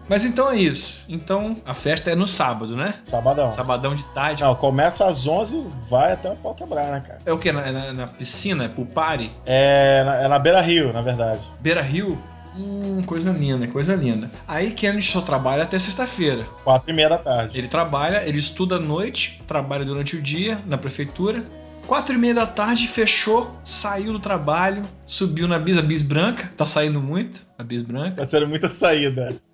Mas 0.09 0.25
então 0.25 0.49
é 0.49 0.57
isso. 0.57 1.03
Então 1.07 1.55
a 1.63 1.75
festa 1.75 2.09
é 2.09 2.15
no 2.15 2.25
sábado, 2.25 2.75
né? 2.75 2.95
Sabadão. 3.03 3.51
Sabadão 3.51 3.93
de 3.93 4.03
tarde. 4.05 4.41
Não, 4.41 4.55
começa 4.55 5.07
às 5.07 5.27
11 5.27 5.67
vai 5.87 6.13
até 6.13 6.31
o 6.31 6.35
pau 6.35 6.55
quebrar, 6.55 6.87
né, 6.87 7.03
cara? 7.05 7.19
É 7.23 7.31
o 7.31 7.37
que? 7.37 7.51
Na, 7.51 7.71
na, 7.71 7.93
na 7.93 8.07
piscina? 8.07 8.65
É 8.65 8.67
pro 8.67 8.85
party? 8.85 9.31
É 9.45 10.03
na, 10.03 10.15
é 10.15 10.27
na 10.27 10.39
Beira 10.39 10.61
Rio, 10.61 10.91
na 10.91 11.03
verdade. 11.03 11.41
Beira 11.59 11.83
Rio? 11.83 12.17
Hum, 12.59 13.01
coisa 13.03 13.31
linda, 13.31 13.65
coisa 13.67 13.95
linda. 13.95 14.29
Aí 14.45 14.71
Kennedy 14.71 15.05
só 15.05 15.21
trabalha 15.21 15.63
até 15.63 15.79
sexta-feira. 15.79 16.45
Quatro 16.61 16.91
e 16.91 16.93
meia 16.93 17.07
da 17.07 17.17
tarde. 17.17 17.57
Ele 17.57 17.69
trabalha, 17.69 18.27
ele 18.27 18.37
estuda 18.37 18.75
à 18.75 18.79
noite, 18.79 19.41
trabalha 19.47 19.85
durante 19.85 20.17
o 20.17 20.21
dia 20.21 20.61
na 20.67 20.77
prefeitura. 20.77 21.45
Quatro 21.87 22.13
e 22.13 22.17
meia 22.17 22.33
da 22.33 22.45
tarde, 22.45 22.85
fechou, 22.85 23.57
saiu 23.63 24.11
do 24.11 24.19
trabalho, 24.19 24.81
subiu 25.05 25.47
na 25.47 25.57
bis, 25.57 25.77
a 25.77 25.81
bis 25.81 26.01
branca, 26.01 26.51
tá 26.57 26.65
saindo 26.65 27.01
muito, 27.01 27.41
a 27.57 27.63
bis 27.63 27.81
branca. 27.81 28.17
Tá 28.17 28.25
tendo 28.25 28.47
muita 28.47 28.69
saída. 28.69 29.41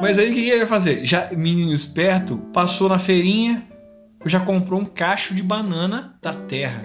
Mas 0.00 0.18
aí 0.18 0.30
o 0.30 0.34
que 0.34 0.50
ele 0.50 0.58
vai 0.58 0.66
fazer? 0.68 1.06
Já, 1.06 1.30
menino 1.32 1.72
esperto, 1.72 2.36
passou 2.52 2.90
na 2.90 2.98
feirinha, 2.98 3.66
já 4.26 4.38
comprou 4.38 4.80
um 4.80 4.84
cacho 4.84 5.34
de 5.34 5.42
banana 5.42 6.16
da 6.22 6.34
terra. 6.34 6.84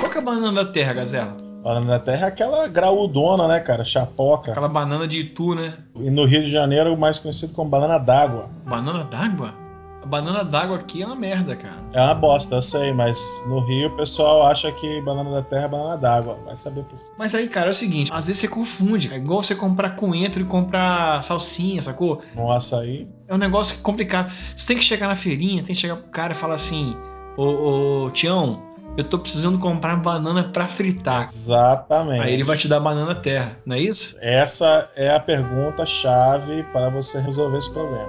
Qual 0.00 0.10
que 0.10 0.16
é 0.16 0.20
a 0.20 0.24
banana 0.24 0.64
da 0.64 0.72
terra, 0.72 0.94
Gazela? 0.94 1.47
Banana 1.62 1.86
da 1.86 1.98
terra 1.98 2.26
é 2.26 2.28
aquela 2.28 2.68
graudona, 2.68 3.48
né, 3.48 3.60
cara? 3.60 3.84
Chapoca. 3.84 4.52
Aquela 4.52 4.68
banana 4.68 5.08
de 5.08 5.18
Itu, 5.18 5.54
né? 5.54 5.74
E 5.96 6.10
no 6.10 6.24
Rio 6.24 6.42
de 6.42 6.50
Janeiro, 6.50 6.94
o 6.94 6.96
mais 6.98 7.18
conhecido 7.18 7.52
como 7.52 7.68
banana 7.68 7.98
d'água. 7.98 8.48
Banana 8.64 9.04
d'água? 9.04 9.54
A 10.02 10.06
banana 10.06 10.44
d'água 10.44 10.76
aqui 10.76 11.02
é 11.02 11.06
uma 11.06 11.16
merda, 11.16 11.56
cara. 11.56 11.80
É 11.92 12.00
uma 12.00 12.14
bosta, 12.14 12.54
eu 12.54 12.62
sei, 12.62 12.92
mas 12.92 13.18
no 13.48 13.58
Rio 13.58 13.88
o 13.88 13.96
pessoal 13.96 14.46
acha 14.46 14.70
que 14.70 15.00
banana 15.02 15.30
da 15.30 15.42
terra 15.42 15.64
é 15.64 15.68
banana 15.68 15.96
d'água. 15.96 16.38
Vai 16.46 16.54
saber 16.54 16.84
por 16.84 16.96
quê. 16.96 17.04
Mas 17.18 17.34
aí, 17.34 17.48
cara, 17.48 17.66
é 17.66 17.70
o 17.70 17.74
seguinte, 17.74 18.12
às 18.14 18.28
vezes 18.28 18.40
você 18.40 18.48
confunde. 18.48 19.12
É 19.12 19.16
igual 19.16 19.42
você 19.42 19.56
comprar 19.56 19.96
coentro 19.96 20.40
e 20.40 20.44
comprar 20.44 21.22
salsinha, 21.24 21.82
sacou? 21.82 22.22
No 22.36 22.52
açaí. 22.52 23.08
É 23.26 23.34
um 23.34 23.38
negócio 23.38 23.82
complicado. 23.82 24.32
Você 24.56 24.66
tem 24.68 24.76
que 24.76 24.84
chegar 24.84 25.08
na 25.08 25.16
feirinha, 25.16 25.62
tem 25.64 25.74
que 25.74 25.80
chegar 25.80 25.96
pro 25.96 26.10
cara 26.10 26.32
e 26.32 26.36
falar 26.36 26.54
assim: 26.54 26.96
Ô, 27.36 28.04
ô 28.04 28.10
Tião, 28.10 28.62
eu 28.98 29.04
tô 29.04 29.16
precisando 29.16 29.60
comprar 29.60 29.94
banana 29.94 30.42
pra 30.42 30.66
fritar. 30.66 31.22
Exatamente. 31.22 32.20
Aí 32.20 32.34
ele 32.34 32.42
vai 32.42 32.56
te 32.56 32.66
dar 32.66 32.80
banana 32.80 33.14
terra, 33.14 33.56
não 33.64 33.76
é 33.76 33.80
isso? 33.80 34.16
Essa 34.20 34.90
é 34.96 35.14
a 35.14 35.20
pergunta 35.20 35.86
chave 35.86 36.64
para 36.72 36.90
você 36.90 37.20
resolver 37.20 37.58
esse 37.58 37.72
problema. 37.72 38.08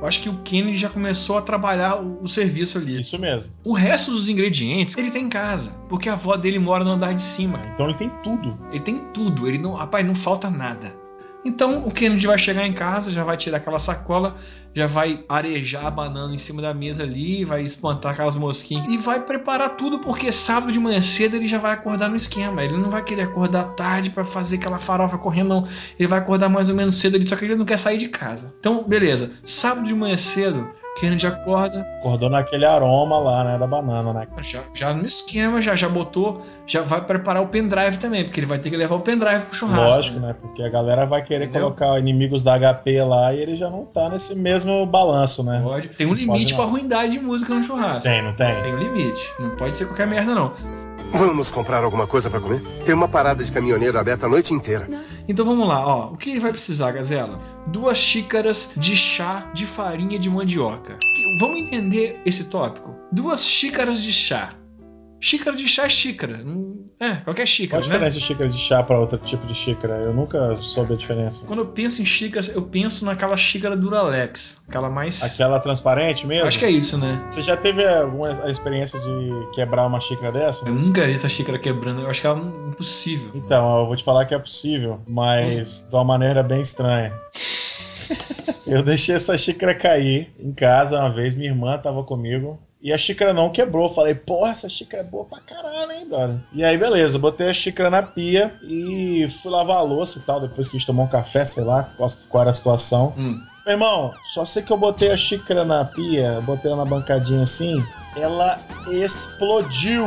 Eu 0.00 0.06
acho 0.06 0.20
que 0.20 0.28
o 0.28 0.36
Kennedy 0.42 0.76
já 0.76 0.90
começou 0.90 1.38
a 1.38 1.42
trabalhar 1.42 2.02
o, 2.02 2.22
o 2.22 2.28
serviço 2.28 2.76
ali. 2.76 2.98
Isso 2.98 3.18
mesmo. 3.20 3.52
O 3.64 3.72
resto 3.72 4.10
dos 4.10 4.28
ingredientes 4.28 4.96
ele 4.98 5.12
tem 5.12 5.26
em 5.26 5.28
casa, 5.28 5.70
porque 5.88 6.08
a 6.08 6.14
avó 6.14 6.36
dele 6.36 6.58
mora 6.58 6.82
no 6.82 6.90
andar 6.90 7.14
de 7.14 7.22
cima. 7.22 7.60
Então 7.72 7.86
ele 7.86 7.96
tem 7.96 8.10
tudo. 8.24 8.58
Ele 8.72 8.80
tem 8.80 8.98
tudo, 9.14 9.46
ele 9.46 9.58
não, 9.58 9.74
rapaz, 9.74 10.04
não 10.04 10.14
falta 10.14 10.50
nada. 10.50 10.92
Então 11.44 11.86
o 11.86 11.90
Kennedy 11.90 12.26
vai 12.26 12.38
chegar 12.38 12.66
em 12.66 12.72
casa, 12.72 13.10
já 13.10 13.22
vai 13.22 13.36
tirar 13.36 13.58
aquela 13.58 13.78
sacola, 13.78 14.36
já 14.74 14.86
vai 14.86 15.24
arejar 15.28 15.86
a 15.86 15.90
banana 15.90 16.34
em 16.34 16.38
cima 16.38 16.60
da 16.60 16.74
mesa 16.74 17.02
ali, 17.02 17.44
vai 17.44 17.62
espantar 17.62 18.12
aquelas 18.12 18.36
mosquinhas 18.36 18.92
e 18.92 18.98
vai 18.98 19.20
preparar 19.20 19.76
tudo 19.76 20.00
porque 20.00 20.30
sábado 20.32 20.72
de 20.72 20.78
manhã 20.78 21.00
cedo 21.00 21.36
ele 21.36 21.48
já 21.48 21.58
vai 21.58 21.72
acordar 21.72 22.08
no 22.08 22.16
esquema. 22.16 22.62
Ele 22.62 22.76
não 22.76 22.90
vai 22.90 23.02
querer 23.02 23.22
acordar 23.22 23.64
tarde 23.74 24.10
para 24.10 24.24
fazer 24.24 24.56
aquela 24.56 24.78
farofa 24.78 25.16
correndo, 25.16 25.48
não. 25.48 25.68
Ele 25.98 26.08
vai 26.08 26.18
acordar 26.18 26.48
mais 26.48 26.68
ou 26.68 26.74
menos 26.74 26.96
cedo 26.98 27.16
ali, 27.16 27.26
só 27.26 27.36
que 27.36 27.44
ele 27.44 27.56
não 27.56 27.64
quer 27.64 27.78
sair 27.78 27.96
de 27.96 28.08
casa. 28.08 28.54
Então, 28.58 28.84
beleza. 28.86 29.30
Sábado 29.44 29.86
de 29.86 29.94
manhã 29.94 30.16
cedo, 30.16 30.68
Kennedy 30.96 31.26
acorda, 31.26 31.86
Acordou 31.98 32.30
naquele 32.30 32.64
aroma 32.64 33.18
lá, 33.18 33.44
né? 33.44 33.58
Da 33.58 33.66
banana, 33.66 34.12
né? 34.12 34.26
já, 34.40 34.62
já 34.74 34.94
no 34.94 35.04
esquema, 35.04 35.60
já, 35.60 35.74
já 35.74 35.88
botou, 35.88 36.42
já 36.66 36.82
vai 36.82 37.00
preparar 37.02 37.42
o 37.42 37.48
pendrive 37.48 37.98
também, 37.98 38.24
porque 38.24 38.40
ele 38.40 38.46
vai 38.46 38.58
ter 38.58 38.70
que 38.70 38.76
levar 38.76 38.96
o 38.96 39.00
pendrive 39.00 39.42
pro 39.44 39.54
churrasco. 39.54 39.94
Lógico, 39.94 40.20
né? 40.20 40.34
Porque 40.40 40.62
a 40.62 40.68
galera 40.68 41.04
vai 41.04 41.22
querer 41.22 41.44
Entendeu? 41.44 41.72
colocar 41.72 41.98
inimigos 41.98 42.42
da 42.42 42.58
HP 42.58 43.02
lá 43.02 43.34
e 43.34 43.40
ele 43.40 43.56
já 43.56 43.68
não 43.68 43.84
tá 43.84 44.08
nesse 44.08 44.34
mesmo 44.34 44.86
balanço, 44.86 45.44
né? 45.44 45.60
Pode. 45.62 45.88
Tem 45.88 46.06
um 46.06 46.14
limite 46.14 46.52
não. 46.52 46.60
pra 46.60 46.70
ruindade 46.70 47.12
de 47.12 47.20
música 47.20 47.52
no 47.54 47.62
churrasco. 47.62 48.02
Tem, 48.02 48.22
não 48.22 48.34
tem? 48.34 48.62
Tem 48.62 48.74
um 48.74 48.78
limite. 48.78 49.32
Não 49.38 49.50
pode 49.50 49.76
ser 49.76 49.84
qualquer 49.86 50.06
merda, 50.06 50.34
não. 50.34 50.52
Vamos 51.12 51.50
comprar 51.50 51.84
alguma 51.84 52.06
coisa 52.06 52.28
pra 52.28 52.40
comer? 52.40 52.60
Tem 52.84 52.94
uma 52.94 53.08
parada 53.08 53.42
de 53.42 53.50
caminhoneiro 53.52 53.98
aberta 53.98 54.26
a 54.26 54.28
noite 54.28 54.52
inteira. 54.52 54.88
Então 55.28 55.44
vamos 55.44 55.66
lá, 55.66 55.84
ó. 55.86 56.12
O 56.12 56.16
que 56.16 56.30
ele 56.30 56.40
vai 56.40 56.52
precisar, 56.52 56.92
Gazela? 56.92 57.40
Duas 57.66 57.98
xícaras 57.98 58.72
de 58.76 58.96
chá 58.96 59.50
de 59.52 59.66
farinha 59.66 60.18
de 60.18 60.30
mandioca. 60.30 60.98
Vamos 61.38 61.60
entender 61.60 62.20
esse 62.24 62.44
tópico? 62.44 62.94
Duas 63.12 63.44
xícaras 63.44 64.00
de 64.00 64.12
chá. 64.12 64.50
Xícara 65.20 65.56
de 65.56 65.66
chá 65.66 65.86
é 65.86 65.88
xícara. 65.88 66.44
É, 66.98 67.16
qualquer 67.16 67.42
Qual 67.42 67.46
xícara, 67.46 67.82
a 67.82 67.86
né? 67.86 67.92
diferença 67.92 68.18
de 68.18 68.24
xícara 68.24 68.48
de 68.48 68.58
chá 68.58 68.82
pra 68.82 68.98
outro 68.98 69.18
tipo 69.18 69.46
de 69.46 69.54
xícara? 69.54 69.96
Eu 69.96 70.14
nunca 70.14 70.56
soube 70.56 70.94
a 70.94 70.96
diferença. 70.96 71.46
Quando 71.46 71.60
eu 71.60 71.66
penso 71.66 72.00
em 72.00 72.04
xícaras, 72.04 72.54
eu 72.54 72.62
penso 72.62 73.04
naquela 73.04 73.36
xícara 73.36 73.76
Duralex. 73.76 74.62
Aquela 74.68 74.88
mais. 74.88 75.22
Aquela 75.22 75.60
transparente 75.60 76.26
mesmo? 76.26 76.46
Acho 76.46 76.58
que 76.58 76.64
é 76.64 76.70
isso, 76.70 76.96
né? 76.98 77.22
Você 77.26 77.42
já 77.42 77.56
teve 77.56 77.86
alguma 77.86 78.48
experiência 78.48 78.98
de 79.00 79.50
quebrar 79.54 79.86
uma 79.86 80.00
xícara 80.00 80.32
dessa? 80.32 80.68
Eu 80.68 80.74
nunca 80.74 81.06
vi 81.06 81.12
essa 81.12 81.28
xícara 81.28 81.58
quebrando. 81.58 82.02
Eu 82.02 82.10
acho 82.10 82.20
que 82.20 82.26
ela 82.26 82.38
é 82.38 82.68
impossível. 82.68 83.30
Então, 83.34 83.80
eu 83.80 83.86
vou 83.86 83.96
te 83.96 84.04
falar 84.04 84.24
que 84.24 84.34
é 84.34 84.38
possível, 84.38 85.00
mas 85.06 85.86
de 85.88 85.94
uma 85.94 86.04
maneira 86.04 86.42
bem 86.42 86.60
estranha. 86.62 87.12
eu 88.66 88.82
deixei 88.82 89.14
essa 89.14 89.36
xícara 89.36 89.74
cair 89.74 90.32
em 90.38 90.52
casa 90.52 90.98
uma 90.98 91.10
vez, 91.10 91.34
minha 91.34 91.50
irmã 91.50 91.76
tava 91.78 92.02
comigo. 92.04 92.58
E 92.86 92.92
a 92.92 92.96
xícara 92.96 93.34
não 93.34 93.50
quebrou. 93.50 93.88
Falei, 93.88 94.14
porra, 94.14 94.52
essa 94.52 94.68
xícara 94.68 95.02
é 95.02 95.04
boa 95.04 95.24
pra 95.24 95.40
caralho, 95.40 95.90
hein, 95.90 96.06
brother? 96.06 96.36
E 96.52 96.64
aí, 96.64 96.78
beleza, 96.78 97.18
botei 97.18 97.48
a 97.48 97.52
xícara 97.52 97.90
na 97.90 98.00
pia 98.00 98.54
e 98.62 99.26
fui 99.28 99.50
lavar 99.50 99.78
a 99.78 99.82
louça 99.82 100.20
e 100.20 100.22
tal. 100.22 100.40
Depois 100.40 100.68
que 100.68 100.76
a 100.76 100.78
gente 100.78 100.86
tomou 100.86 101.04
um 101.04 101.08
café, 101.08 101.44
sei 101.44 101.64
lá 101.64 101.90
qual 101.96 102.08
qual 102.28 102.42
era 102.42 102.50
a 102.50 102.52
situação. 102.52 103.12
Hum. 103.16 103.42
Meu 103.64 103.72
irmão, 103.72 104.12
só 104.32 104.44
sei 104.44 104.62
que 104.62 104.72
eu 104.72 104.76
botei 104.76 105.10
a 105.10 105.16
xícara 105.16 105.64
na 105.64 105.84
pia, 105.84 106.40
botei 106.42 106.70
ela 106.70 106.84
na 106.84 106.88
bancadinha 106.88 107.42
assim, 107.42 107.84
ela 108.16 108.60
explodiu. 108.88 110.06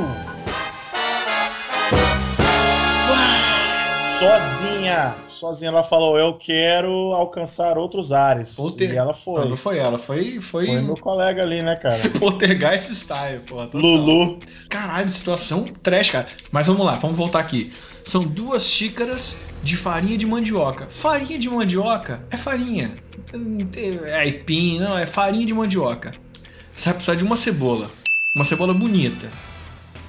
Sozinha, 4.19 5.15
sozinha 5.27 5.69
ela 5.69 5.81
falou: 5.81 6.19
Eu 6.19 6.33
quero 6.33 6.91
alcançar 7.13 7.77
outros 7.77 8.11
ares. 8.11 8.53
Polter- 8.57 8.91
E 8.91 8.97
ela 8.97 9.07
Não, 9.07 9.13
foi. 9.13 9.47
não 9.47 9.55
foi 9.55 9.77
ela, 9.77 9.97
foi. 9.97 10.41
Foi, 10.41 10.65
Foi 10.65 10.81
meu 10.81 10.97
colega 10.97 11.41
ali, 11.41 11.61
né, 11.61 11.77
cara? 11.77 11.97
Poltergeist 12.19 12.91
Style, 12.93 13.39
pô. 13.47 13.55
total. 13.65 13.79
Lulu. 13.79 14.39
Caralho, 14.69 15.09
situação 15.09 15.63
trash, 15.81 16.09
cara. 16.09 16.27
Mas 16.51 16.67
vamos 16.67 16.85
lá, 16.85 16.97
vamos 16.97 17.15
voltar 17.15 17.39
aqui. 17.39 17.71
São 18.03 18.23
duas 18.23 18.65
xícaras 18.67 19.37
de 19.63 19.77
farinha 19.77 20.17
de 20.17 20.25
mandioca. 20.25 20.87
Farinha 20.89 21.39
de 21.39 21.49
mandioca 21.49 22.21
é 22.29 22.35
farinha. 22.35 22.97
Não 23.33 23.69
É 24.05 24.15
aipim, 24.19 24.79
não, 24.79 24.97
é 24.97 25.05
farinha 25.05 25.45
de 25.45 25.53
mandioca. 25.53 26.11
Você 26.75 26.89
vai 26.89 26.95
precisar 26.95 27.15
de 27.15 27.23
uma 27.23 27.37
cebola. 27.37 27.89
Uma 28.35 28.43
cebola 28.43 28.73
bonita. 28.73 29.29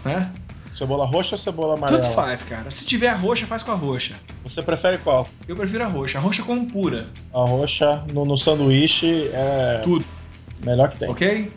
Né? 0.04 0.32
Cebola 0.80 1.04
roxa 1.04 1.34
ou 1.34 1.38
cebola 1.38 1.74
amarela? 1.74 2.00
Tanto 2.00 2.14
faz, 2.14 2.42
cara. 2.42 2.70
Se 2.70 2.86
tiver 2.86 3.08
a 3.08 3.14
roxa, 3.14 3.46
faz 3.46 3.62
com 3.62 3.70
a 3.70 3.74
roxa. 3.74 4.14
Você 4.42 4.62
prefere 4.62 4.96
qual? 4.96 5.28
Eu 5.46 5.54
prefiro 5.54 5.84
a 5.84 5.86
roxa. 5.86 6.16
A 6.16 6.22
roxa 6.22 6.42
como 6.42 6.70
pura, 6.70 7.06
A 7.34 7.40
roxa 7.40 8.02
no, 8.10 8.24
no 8.24 8.38
sanduíche 8.38 9.28
é. 9.30 9.82
Tudo. 9.84 10.06
Melhor 10.64 10.88
que 10.88 11.00
tem. 11.00 11.10
ok? 11.10 11.52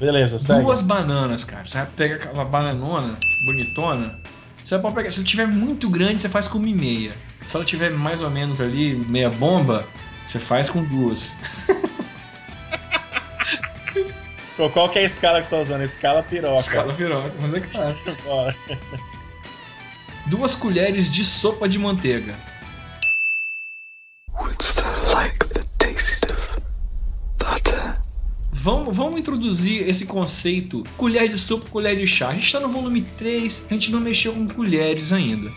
Beleza, 0.00 0.38
segue. 0.38 0.62
Duas 0.62 0.80
bananas, 0.80 1.44
cara. 1.44 1.66
Você 1.66 1.76
vai 1.76 1.86
pegar 1.86 2.14
aquela 2.14 2.46
bananona, 2.46 3.18
bonitona. 3.44 4.18
Você 4.64 4.78
pode 4.78 4.94
pegar. 4.94 5.10
Se 5.10 5.18
ela 5.18 5.26
tiver 5.26 5.46
muito 5.46 5.90
grande, 5.90 6.22
você 6.22 6.30
faz 6.30 6.48
com 6.48 6.56
uma 6.56 6.68
e 6.70 6.74
meia. 6.74 7.12
Se 7.46 7.54
ela 7.54 7.66
tiver 7.66 7.90
mais 7.90 8.22
ou 8.22 8.30
menos 8.30 8.58
ali, 8.58 8.94
meia 8.94 9.28
bomba, 9.28 9.86
você 10.24 10.38
faz 10.38 10.70
com 10.70 10.82
duas. 10.82 11.36
Qual- 14.56 14.70
Qual 14.70 14.88
que 14.90 14.98
é 14.98 15.02
a 15.02 15.06
escala 15.06 15.40
que 15.40 15.46
você 15.46 15.54
tá 15.54 15.60
usando? 15.60 15.82
Escala 15.82 16.22
piroca. 16.22 16.60
Escala 16.60 16.92
piroca, 16.94 17.32
mas 17.40 17.54
é 17.54 17.60
que 17.60 17.68
tá. 17.68 17.94
Bora. 18.24 18.56
Duas 20.26 20.54
colheres 20.54 21.10
de 21.10 21.24
sopa 21.24 21.68
de 21.68 21.78
manteiga. 21.78 22.34
What's 24.38 24.74
the 24.74 25.12
like 25.14 25.38
the 25.48 25.64
taste 25.78 26.26
of 26.30 26.60
butter? 27.38 27.96
Vamos, 28.52 28.96
vamos 28.96 29.18
introduzir 29.18 29.88
esse 29.88 30.06
conceito 30.06 30.84
colher 30.96 31.28
de 31.28 31.38
sopa, 31.38 31.68
colher 31.70 31.96
de 31.96 32.06
chá. 32.06 32.28
A 32.28 32.34
gente 32.34 32.46
está 32.46 32.60
no 32.60 32.68
volume 32.68 33.02
3, 33.02 33.66
a 33.70 33.74
gente 33.74 33.90
não 33.90 34.00
mexeu 34.00 34.32
com 34.32 34.46
colheres 34.48 35.12
ainda. 35.12 35.50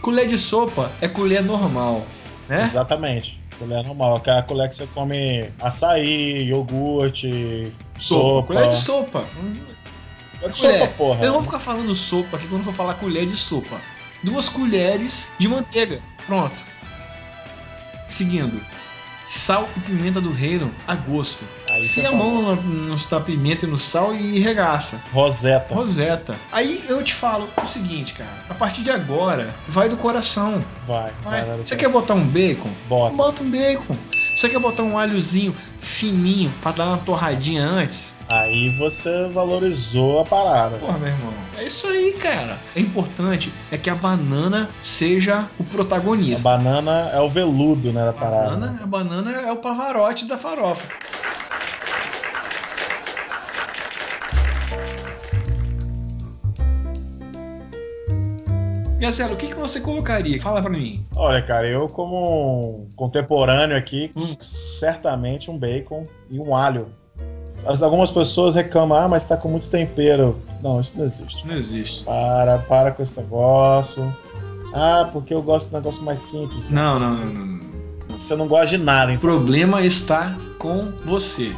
Colher 0.00 0.26
de 0.26 0.36
sopa 0.36 0.90
é 1.00 1.06
colher 1.06 1.42
normal, 1.44 2.04
né? 2.48 2.62
Exatamente. 2.62 3.40
Colher 3.62 3.84
normal. 3.86 4.16
Aquela 4.16 4.42
colher 4.42 4.68
que 4.68 4.74
você 4.74 4.86
come 4.88 5.48
açaí, 5.60 6.44
iogurte, 6.48 7.72
Sopa. 7.98 7.98
sopa. 7.98 8.46
Colher 8.46 8.68
de 8.68 8.76
sopa. 8.76 9.24
Hum, 9.38 9.54
Colher 10.40 10.52
de 10.52 10.60
colher. 10.60 10.78
sopa, 10.80 10.92
porra. 10.96 11.20
Eu 11.24 11.26
não 11.32 11.34
vou 11.34 11.42
ficar 11.42 11.58
falando 11.60 11.94
sopa 11.94 12.36
aqui 12.36 12.46
quando 12.48 12.64
for 12.64 12.74
falar 12.74 12.94
colher 12.94 13.26
de 13.26 13.36
sopa. 13.36 13.80
Duas 14.22 14.48
colheres 14.48 15.28
de 15.38 15.48
manteiga. 15.48 16.00
Pronto. 16.26 16.54
Seguindo. 18.08 18.60
Sal 19.26 19.68
e 19.76 19.80
pimenta 19.80 20.20
do 20.20 20.32
reino 20.32 20.70
a 20.86 20.94
gosto. 20.94 21.44
Aí 21.70 21.84
você 21.88 22.00
Enfia 22.00 22.08
a 22.08 22.12
fala. 22.12 22.24
mão 22.24 22.42
no, 22.56 22.96
no 22.96 23.20
pimenta 23.22 23.64
e 23.64 23.68
no 23.68 23.78
sal 23.78 24.14
e 24.14 24.38
regaça. 24.40 25.02
Roseta. 25.12 25.74
Roseta. 25.74 26.34
Aí 26.50 26.84
eu 26.88 27.02
te 27.02 27.14
falo 27.14 27.48
o 27.62 27.66
seguinte, 27.66 28.14
cara. 28.14 28.30
A 28.48 28.54
partir 28.54 28.82
de 28.82 28.90
agora, 28.90 29.54
vai 29.68 29.88
do 29.88 29.96
coração. 29.96 30.62
Vai. 30.86 31.10
Vai. 31.22 31.44
vai, 31.44 31.58
Você 31.58 31.76
quer 31.76 31.88
botar 31.88 32.14
um 32.14 32.26
bacon? 32.26 32.70
Bota. 32.88 33.14
Bota 33.14 33.42
um 33.42 33.50
bacon. 33.50 33.96
Você 34.34 34.48
quer 34.48 34.58
botar 34.58 34.82
um 34.82 34.96
alhozinho 34.98 35.54
fininho 35.80 36.50
pra 36.62 36.72
dar 36.72 36.86
uma 36.86 36.98
torradinha 36.98 37.64
antes? 37.66 38.14
Aí 38.30 38.70
você 38.78 39.28
valorizou 39.28 40.20
a 40.20 40.24
parada. 40.24 40.78
Porra, 40.78 40.96
meu 40.98 41.08
irmão. 41.08 41.32
É 41.58 41.64
isso 41.64 41.86
aí, 41.86 42.12
cara. 42.12 42.58
É 42.74 42.80
importante 42.80 43.52
é 43.70 43.76
que 43.76 43.90
a 43.90 43.94
banana 43.94 44.70
seja 44.80 45.46
o 45.58 45.62
A 45.62 45.66
protagonista. 45.66 46.48
banana 46.48 47.10
é 47.12 47.20
o 47.20 47.28
veludo, 47.28 47.92
né, 47.92 48.02
da 48.04 48.10
A 48.10 48.12
parada. 48.14 48.50
banana, 48.50 48.80
a 48.82 48.86
banana 48.86 49.32
é 49.32 49.52
o 49.52 49.56
pavarote 49.56 50.24
da 50.24 50.38
farofa. 50.38 50.86
Gacelo, 59.02 59.34
o 59.34 59.36
que, 59.36 59.48
que 59.48 59.54
você 59.54 59.80
colocaria? 59.80 60.40
Fala 60.40 60.62
pra 60.62 60.70
mim. 60.70 61.04
Olha, 61.16 61.42
cara, 61.42 61.66
eu 61.66 61.88
como 61.88 62.84
um 62.84 62.88
contemporâneo 62.94 63.76
aqui, 63.76 64.12
Hum. 64.16 64.36
certamente 64.40 65.50
um 65.50 65.58
bacon 65.58 66.06
e 66.30 66.38
um 66.38 66.54
alho. 66.54 66.86
As, 67.66 67.82
algumas 67.82 68.10
pessoas 68.10 68.54
reclamam, 68.54 68.96
ah, 68.98 69.08
mas 69.08 69.24
tá 69.24 69.36
com 69.36 69.48
muito 69.48 69.68
tempero. 69.68 70.38
Não, 70.62 70.80
isso 70.80 70.96
não 70.98 71.04
existe. 71.04 71.46
Não 71.46 71.56
existe. 71.56 72.04
Para, 72.04 72.58
para 72.58 72.90
com 72.92 73.02
esse 73.02 73.20
negócio. 73.20 74.16
Ah, 74.74 75.08
porque 75.12 75.34
eu 75.34 75.42
gosto 75.42 75.68
de 75.70 75.74
um 75.74 75.78
negócio 75.78 76.02
mais 76.04 76.20
simples. 76.20 76.68
Não, 76.68 76.98
não, 76.98 77.14
não, 77.16 77.24
não. 77.26 77.46
não. 77.46 78.18
Você 78.18 78.36
não 78.36 78.46
gosta 78.46 78.66
de 78.66 78.78
nada, 78.78 79.10
O 79.10 79.14
então. 79.14 79.20
problema 79.28 79.82
está 79.82 80.36
com 80.58 80.92
você. 81.04 81.52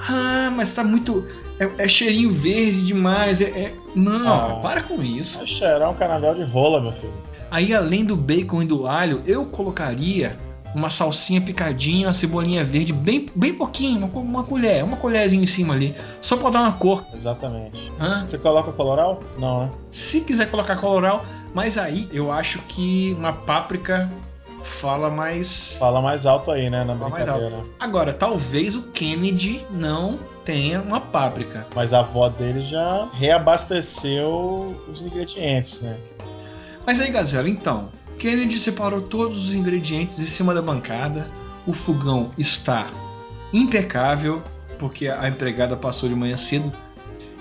Ah, 0.00 0.50
mas 0.54 0.72
tá 0.72 0.82
muito. 0.84 1.24
É, 1.58 1.84
é 1.84 1.88
cheirinho 1.88 2.30
verde 2.30 2.82
demais. 2.86 3.40
É, 3.40 3.44
é- 3.44 3.74
Não, 3.94 4.58
Ah. 4.58 4.60
para 4.62 4.82
com 4.82 5.02
isso. 5.02 5.38
Vai 5.38 5.46
cheirar 5.46 5.90
um 5.90 5.94
canavial 5.94 6.34
de 6.34 6.44
rola, 6.44 6.80
meu 6.80 6.92
filho. 6.92 7.12
Aí, 7.50 7.74
além 7.74 8.04
do 8.04 8.14
bacon 8.14 8.62
e 8.62 8.66
do 8.66 8.86
alho, 8.86 9.22
eu 9.26 9.44
colocaria 9.46 10.36
uma 10.74 10.90
salsinha 10.90 11.40
picadinha, 11.40 12.06
uma 12.06 12.12
cebolinha 12.12 12.62
verde, 12.62 12.92
bem, 12.92 13.26
bem 13.34 13.54
pouquinho, 13.54 14.06
uma, 14.06 14.20
uma 14.20 14.44
colher, 14.44 14.84
uma 14.84 14.98
colherzinha 14.98 15.42
em 15.42 15.46
cima 15.46 15.72
ali, 15.74 15.94
só 16.20 16.36
pra 16.36 16.50
dar 16.50 16.60
uma 16.60 16.72
cor. 16.72 17.02
Exatamente. 17.14 17.90
Hã? 17.98 18.24
Você 18.24 18.36
coloca 18.38 18.70
coloral? 18.70 19.20
Não, 19.38 19.64
né? 19.64 19.70
Se 19.88 20.20
quiser 20.20 20.50
colocar 20.50 20.76
coloral, 20.76 21.24
mas 21.54 21.78
aí 21.78 22.06
eu 22.12 22.30
acho 22.30 22.58
que 22.68 23.16
uma 23.18 23.32
páprica 23.32 24.08
fala 24.62 25.08
mais. 25.08 25.76
Fala 25.78 26.02
mais 26.02 26.26
alto 26.26 26.50
aí, 26.50 26.68
né, 26.68 26.84
na 26.84 26.94
Fala 26.94 27.10
brincadeira. 27.10 27.56
Agora, 27.80 28.12
talvez 28.12 28.74
o 28.74 28.82
Kennedy 28.92 29.64
não 29.70 30.18
tenha 30.48 30.80
uma 30.80 30.98
páprica. 30.98 31.66
Mas 31.76 31.92
a 31.92 31.98
avó 32.00 32.26
dele 32.30 32.62
já 32.62 33.06
reabasteceu 33.12 34.74
os 34.90 35.02
ingredientes, 35.04 35.82
né? 35.82 35.98
Mas 36.86 36.98
aí, 37.02 37.10
Gazela, 37.10 37.46
então, 37.50 37.90
Kennedy 38.18 38.58
separou 38.58 39.02
todos 39.02 39.46
os 39.48 39.54
ingredientes 39.54 40.18
em 40.18 40.24
cima 40.24 40.54
da 40.54 40.62
bancada. 40.62 41.26
O 41.66 41.72
fogão 41.74 42.30
está 42.38 42.86
impecável, 43.52 44.42
porque 44.78 45.06
a 45.08 45.28
empregada 45.28 45.76
passou 45.76 46.08
de 46.08 46.14
manhã 46.14 46.36
cedo. 46.36 46.72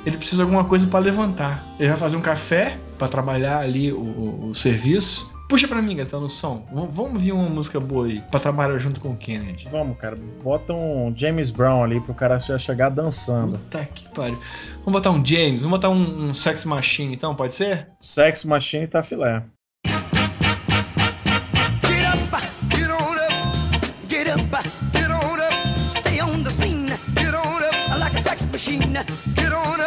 Ele 0.06 0.18
precisa 0.18 0.38
de 0.38 0.42
alguma 0.44 0.66
coisa 0.66 0.86
para 0.88 1.00
levantar. 1.00 1.66
Ele 1.80 1.88
vai 1.90 1.98
fazer 1.98 2.18
um 2.18 2.22
café 2.22 2.78
para 2.98 3.08
trabalhar 3.08 3.60
ali 3.60 3.92
o, 3.94 4.00
o- 4.02 4.48
o 4.50 4.56
serviço. 4.56 5.34
Puxa 5.50 5.66
pra 5.68 5.82
mim, 5.82 5.96
Gastão, 5.96 6.20
no 6.20 6.28
som. 6.28 6.66
Vamos- 6.72 6.94
Vamos 6.94 7.14
ouvir 7.14 7.32
uma 7.32 7.48
música 7.50 7.80
boa 7.80 8.06
aí, 8.08 8.22
pra 8.30 8.38
trabalhar 8.40 8.78
junto 8.80 9.00
com 9.00 9.12
o 9.12 9.16
Kennedy. 9.16 9.66
Vamos, 9.72 9.98
cara. 9.98 10.18
Bota 10.44 10.74
um 10.74 11.14
James 11.16 11.50
Brown 11.52 11.82
ali 11.84 12.02
pro 12.02 12.14
cara 12.14 12.38
já 12.38 12.58
chegar 12.60 12.90
dançando. 12.90 13.58
Puta 13.58 13.86
que 13.86 14.10
pariu. 14.10 14.38
Vamos 14.84 14.92
botar 15.00 15.12
um 15.12 15.26
James, 15.26 15.62
vamos 15.64 15.80
botar 15.80 15.88
um, 15.90 16.30
um 16.30 16.34
Sex 16.34 16.66
Machine 16.66 17.14
então, 17.14 17.34
pode 17.34 17.56
ser? 17.56 17.88
Sex 18.00 18.44
Machine 18.44 18.88
tá 18.88 19.02
filé. 19.02 19.42
Get 19.86 19.96
up, 22.06 22.18
get 22.70 22.90
on 22.90 23.16
up, 23.16 23.32
get 24.10 24.28
up, 24.28 24.42
get 24.92 25.10
on 25.10 25.40
up, 25.40 25.54
stay 26.02 26.20
on 26.22 26.44
the 26.44 26.52
scene, 26.52 26.88
get 27.16 27.34
on 27.34 27.64
up, 27.64 27.98
like 28.00 28.18
a 28.18 28.22
sex 28.22 28.46
machine, 28.48 28.92
get 29.36 29.54
on 29.54 29.80
up, 29.80 29.87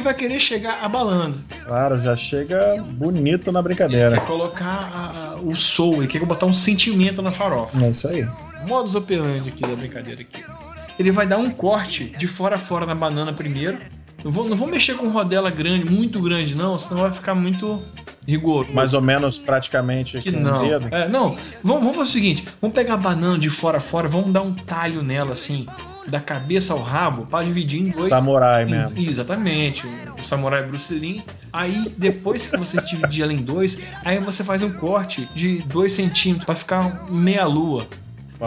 ele 0.00 0.04
vai 0.04 0.14
querer 0.14 0.40
chegar 0.40 0.78
abalando. 0.82 1.38
Claro, 1.64 2.00
já 2.00 2.16
chega 2.16 2.82
bonito 2.90 3.52
na 3.52 3.60
brincadeira. 3.62 4.16
Quer 4.18 4.26
colocar 4.26 4.64
a- 4.66 5.28
a- 5.32 5.36
o 5.36 5.54
soul, 5.54 5.96
ele 6.02 6.06
quer 6.08 6.24
botar 6.24 6.46
um 6.46 6.52
sentimento 6.52 7.20
na 7.22 7.30
farofa. 7.30 7.76
É 7.84 7.90
isso 7.90 8.08
aí. 8.08 8.26
Modus 8.66 8.94
operandi 8.94 9.50
aqui 9.50 9.62
da 9.62 9.74
brincadeira 9.76 10.22
aqui. 10.22 10.42
Ele 10.98 11.10
vai 11.12 11.26
dar 11.26 11.38
um 11.38 11.50
corte 11.50 12.04
de 12.18 12.26
fora 12.26 12.56
a 12.56 12.58
fora 12.58 12.84
na 12.86 12.94
banana 12.94 13.32
primeiro. 13.32 13.78
Não 14.22 14.30
vou, 14.30 14.46
não 14.48 14.56
vou 14.56 14.68
mexer 14.68 14.96
com 14.96 15.08
rodela 15.08 15.50
grande, 15.50 15.86
muito 15.90 16.20
grande 16.20 16.54
não, 16.54 16.78
senão 16.78 17.00
vai 17.02 17.12
ficar 17.12 17.34
muito 17.34 17.82
rigoroso. 18.26 18.70
Mais 18.74 18.92
ou 18.92 19.00
menos 19.00 19.38
praticamente 19.38 20.18
que 20.20 20.30
não. 20.30 20.66
dedo. 20.68 20.88
É, 20.94 21.08
não, 21.08 21.36
vamos, 21.62 21.80
vamos 21.82 21.96
fazer 21.96 22.10
o 22.10 22.12
seguinte: 22.12 22.48
vamos 22.60 22.74
pegar 22.74 22.94
a 22.94 22.98
banana 22.98 23.38
de 23.38 23.48
fora 23.48 23.78
a 23.78 23.80
fora, 23.80 24.08
vamos 24.08 24.30
dar 24.30 24.42
um 24.42 24.52
talho 24.52 25.02
nela 25.02 25.32
assim, 25.32 25.66
da 26.08 26.20
cabeça 26.20 26.72
ao 26.72 26.80
rabo, 26.82 27.26
para 27.26 27.44
dividir 27.44 27.80
em 27.80 27.90
dois. 27.90 28.08
Samurai 28.08 28.64
em- 28.64 28.66
mesmo. 28.70 28.98
Exatamente, 28.98 29.86
o 30.18 30.24
samurai 30.24 30.62
Bruce 30.62 30.92
Lee. 30.94 31.22
Aí, 31.52 31.92
depois 31.96 32.46
que 32.46 32.56
você 32.56 32.80
dividir 32.80 33.22
ela 33.22 33.32
em 33.32 33.42
dois, 33.42 33.78
aí 34.04 34.18
você 34.18 34.42
faz 34.44 34.62
um 34.62 34.70
corte 34.70 35.28
de 35.34 35.58
2 35.62 35.92
centímetros 35.92 36.46
para 36.46 36.54
ficar 36.54 37.10
meia 37.10 37.44
lua. 37.44 37.86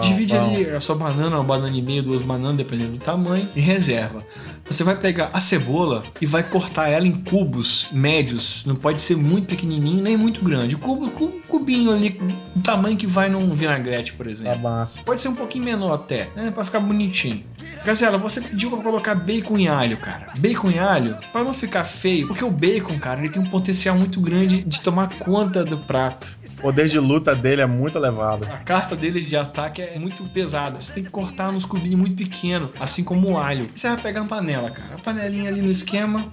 Divide 0.02 0.36
ali 0.36 0.70
a 0.70 0.80
sua 0.80 0.96
banana, 0.96 1.36
uma 1.38 1.44
banana 1.44 1.76
e 1.78 1.82
meia, 1.82 2.02
duas 2.02 2.22
bananas, 2.22 2.56
dependendo 2.58 2.94
do 2.94 3.00
tamanho, 3.00 3.50
e 3.56 3.62
reserva. 3.62 4.26
Você 4.66 4.84
vai 4.84 4.96
pegar 4.98 5.30
a 5.34 5.40
cebola 5.40 6.04
e 6.22 6.26
vai 6.26 6.42
cortar 6.42 6.88
ela 6.90 7.06
em 7.06 7.12
cubos 7.12 7.90
médios. 7.92 8.64
Não 8.66 8.76
pode 8.76 9.02
ser 9.02 9.16
muito 9.18 9.48
pequenininho 9.48 10.02
nem 10.02 10.16
muito 10.18 10.44
grande. 10.44 10.76
Cubo, 10.78 11.12
cu- 11.12 11.42
cubinho 11.48 11.92
ali, 11.92 12.10
do 12.56 12.62
tamanho 12.62 12.96
que 12.98 13.06
vai 13.06 13.30
num 13.30 13.54
vinagrete, 13.54 14.14
por 14.14 14.26
exemplo. 14.28 14.60
massa. 14.64 15.04
Pode 15.04 15.22
ser 15.22 15.28
um 15.28 15.36
pouquinho 15.36 15.66
menor 15.66 15.94
até, 15.94 16.30
né? 16.36 16.50
Pra 16.52 16.64
ficar 16.64 16.80
bonitinho. 16.80 17.44
Gazela, 17.86 18.18
você 18.18 18.40
pediu 18.40 18.70
pra 18.72 18.80
colocar 18.82 19.14
bacon 19.16 19.58
e 19.58 19.68
alho, 19.68 19.98
cara. 19.98 20.28
Bacon 20.38 20.72
e 20.72 20.80
alho, 20.80 21.18
pra 21.34 21.44
não 21.44 21.54
ficar 21.54 21.84
feio, 21.84 22.28
porque 22.28 22.44
o 22.44 22.50
bacon, 22.50 22.98
cara, 22.98 23.20
ele 23.20 23.30
tem 23.30 23.42
um 23.42 23.46
potencial 23.50 23.98
muito 23.98 24.22
grande 24.22 24.64
de 24.64 24.80
tomar 24.82 25.10
conta 25.20 25.66
do 25.66 25.78
prato. 25.78 26.38
Poder 26.62 26.88
de 26.88 27.00
luta 27.00 27.36
dele 27.36 27.62
é 27.62 27.66
muito 27.66 27.98
elevado. 27.98 28.46
A 28.46 28.58
carta 28.58 28.96
dele 28.96 29.22
de 29.22 29.36
ataque 29.36 29.82
é 29.82 30.00
muito 30.00 30.24
pesada. 30.30 30.82
Você 30.82 30.94
tem 30.94 31.04
que 31.04 31.10
cortar 31.10 31.52
nos 31.52 31.66
cubinhos 31.66 32.00
muito 32.00 32.16
pequenos, 32.16 32.70
assim 32.80 33.04
como 33.04 33.32
o 33.32 33.38
alho. 33.38 33.68
Você 33.76 33.88
vai 33.88 33.98
pegar 33.98 34.22
uma 34.22 34.28
panela, 34.28 34.72
cara. 34.72 34.96
A 34.96 35.00
panelinha 35.00 35.50
ali 35.50 35.62
no 35.62 35.72
esquema. 35.72 36.32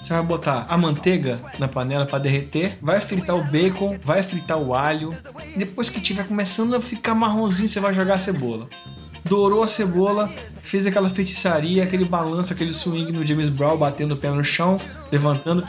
Você 0.00 0.12
vai 0.12 0.22
botar 0.22 0.66
a 0.68 0.76
manteiga 0.76 1.40
na 1.58 1.66
panela 1.66 2.06
para 2.06 2.18
derreter, 2.18 2.78
vai 2.80 3.00
fritar 3.00 3.34
o 3.34 3.42
bacon, 3.42 3.98
vai 4.02 4.22
fritar 4.22 4.58
o 4.58 4.74
alho. 4.74 5.16
Depois 5.56 5.88
que 5.88 6.00
tiver 6.00 6.26
começando 6.26 6.76
a 6.76 6.80
ficar 6.80 7.14
marronzinho, 7.14 7.68
você 7.68 7.80
vai 7.80 7.92
jogar 7.92 8.14
a 8.14 8.18
cebola. 8.18 8.68
Dourou 9.28 9.62
a 9.62 9.68
cebola, 9.68 10.30
fez 10.62 10.86
aquela 10.86 11.08
feitiçaria, 11.08 11.82
aquele 11.82 12.04
balanço, 12.04 12.52
aquele 12.52 12.72
swing 12.72 13.12
no 13.12 13.24
James 13.24 13.48
Brown, 13.48 13.76
batendo 13.76 14.14
o 14.14 14.16
pé 14.16 14.30
no 14.30 14.44
chão, 14.44 14.80
levantando. 15.10 15.64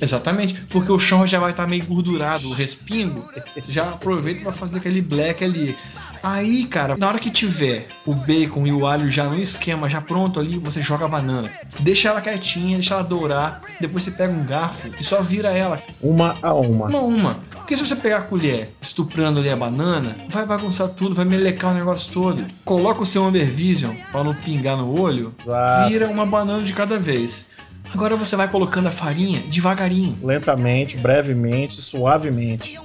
Exatamente, 0.00 0.54
porque 0.68 0.90
o 0.90 0.98
chão 0.98 1.26
já 1.26 1.38
vai 1.38 1.50
estar 1.50 1.66
meio 1.66 1.84
gordurado, 1.84 2.48
o 2.48 2.52
respingo. 2.52 3.28
Já 3.68 3.90
aproveita 3.90 4.42
para 4.42 4.52
fazer 4.52 4.78
aquele 4.78 5.00
black 5.00 5.44
ali. 5.44 5.76
Aí, 6.22 6.64
cara, 6.66 6.96
na 6.96 7.08
hora 7.08 7.18
que 7.18 7.30
tiver 7.30 7.88
o 8.06 8.14
bacon 8.14 8.66
e 8.66 8.72
o 8.72 8.86
alho 8.86 9.10
já 9.10 9.24
no 9.24 9.38
esquema, 9.38 9.88
já 9.88 10.00
pronto 10.00 10.38
ali, 10.40 10.58
você 10.58 10.80
joga 10.82 11.04
a 11.04 11.08
banana. 11.08 11.50
Deixa 11.80 12.08
ela 12.08 12.20
quietinha, 12.20 12.76
deixa 12.76 12.94
ela 12.94 13.02
dourar. 13.02 13.62
Depois 13.80 14.04
você 14.04 14.10
pega 14.10 14.32
um 14.32 14.44
garfo 14.44 14.88
e 14.98 15.04
só 15.04 15.20
vira 15.22 15.50
ela 15.52 15.80
Uma 16.00 16.36
a 16.42 16.52
uma. 16.54 16.86
uma 16.86 16.98
a 16.98 17.02
uma. 17.02 17.34
Porque 17.50 17.76
se 17.76 17.86
você 17.86 17.96
pegar 17.96 18.18
a 18.18 18.22
colher 18.22 18.70
estuprando 18.80 19.40
ali 19.40 19.50
a 19.50 19.56
banana, 19.56 20.16
vai 20.28 20.46
bagunçar 20.46 20.88
tudo, 20.88 21.14
vai 21.14 21.24
melecar 21.24 21.72
o 21.72 21.74
negócio 21.74 22.12
todo. 22.12 22.46
Coloca 22.64 23.02
o 23.02 23.06
seu 23.06 23.24
Amber 23.24 23.46
Vision 23.46 23.94
pra 24.10 24.24
não 24.24 24.34
pingar 24.34 24.76
no 24.76 24.98
olho, 25.00 25.26
Exato. 25.26 25.90
vira 25.90 26.08
uma 26.08 26.24
banana 26.24 26.62
de 26.62 26.72
cada 26.72 26.98
vez. 26.98 27.50
Agora 27.92 28.16
você 28.16 28.36
vai 28.36 28.48
colocando 28.48 28.86
a 28.88 28.90
farinha 28.90 29.40
devagarinho. 29.48 30.16
Lentamente, 30.22 30.96
brevemente, 30.96 31.80
suavemente. 31.80 32.78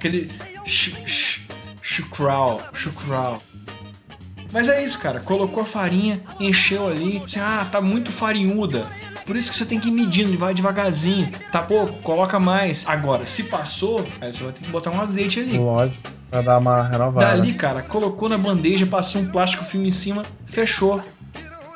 Aquele 0.00 0.30
ch- 0.64 0.94
ch- 1.06 1.40
chucral, 1.82 2.62
chucral. 2.72 3.42
Mas 4.50 4.66
é 4.66 4.82
isso, 4.82 4.98
cara. 4.98 5.20
Colocou 5.20 5.62
a 5.62 5.66
farinha, 5.66 6.22
encheu 6.40 6.88
ali. 6.88 7.18
Você, 7.18 7.38
ah, 7.38 7.68
tá 7.70 7.82
muito 7.82 8.10
farinhuda. 8.10 8.86
Por 9.26 9.36
isso 9.36 9.50
que 9.50 9.56
você 9.58 9.66
tem 9.66 9.78
que 9.78 9.88
ir 9.88 9.92
medindo, 9.92 10.38
vai 10.38 10.54
devagarzinho. 10.54 11.30
Tá 11.52 11.60
pouco, 11.60 11.92
coloca 12.02 12.40
mais. 12.40 12.84
Agora, 12.88 13.26
se 13.26 13.44
passou, 13.44 14.02
aí 14.22 14.32
você 14.32 14.42
vai 14.42 14.52
ter 14.54 14.64
que 14.64 14.70
botar 14.70 14.90
um 14.90 15.00
azeite 15.02 15.38
ali. 15.38 15.58
Lógico. 15.58 16.10
Pra 16.30 16.40
dar 16.40 16.58
uma 16.58 16.82
renovada. 16.82 17.26
Dali, 17.36 17.52
cara, 17.52 17.82
colocou 17.82 18.26
na 18.28 18.38
bandeja, 18.38 18.86
passou 18.86 19.20
um 19.20 19.26
plástico 19.26 19.64
filme 19.64 19.88
em 19.88 19.92
cima, 19.92 20.24
fechou. 20.46 21.02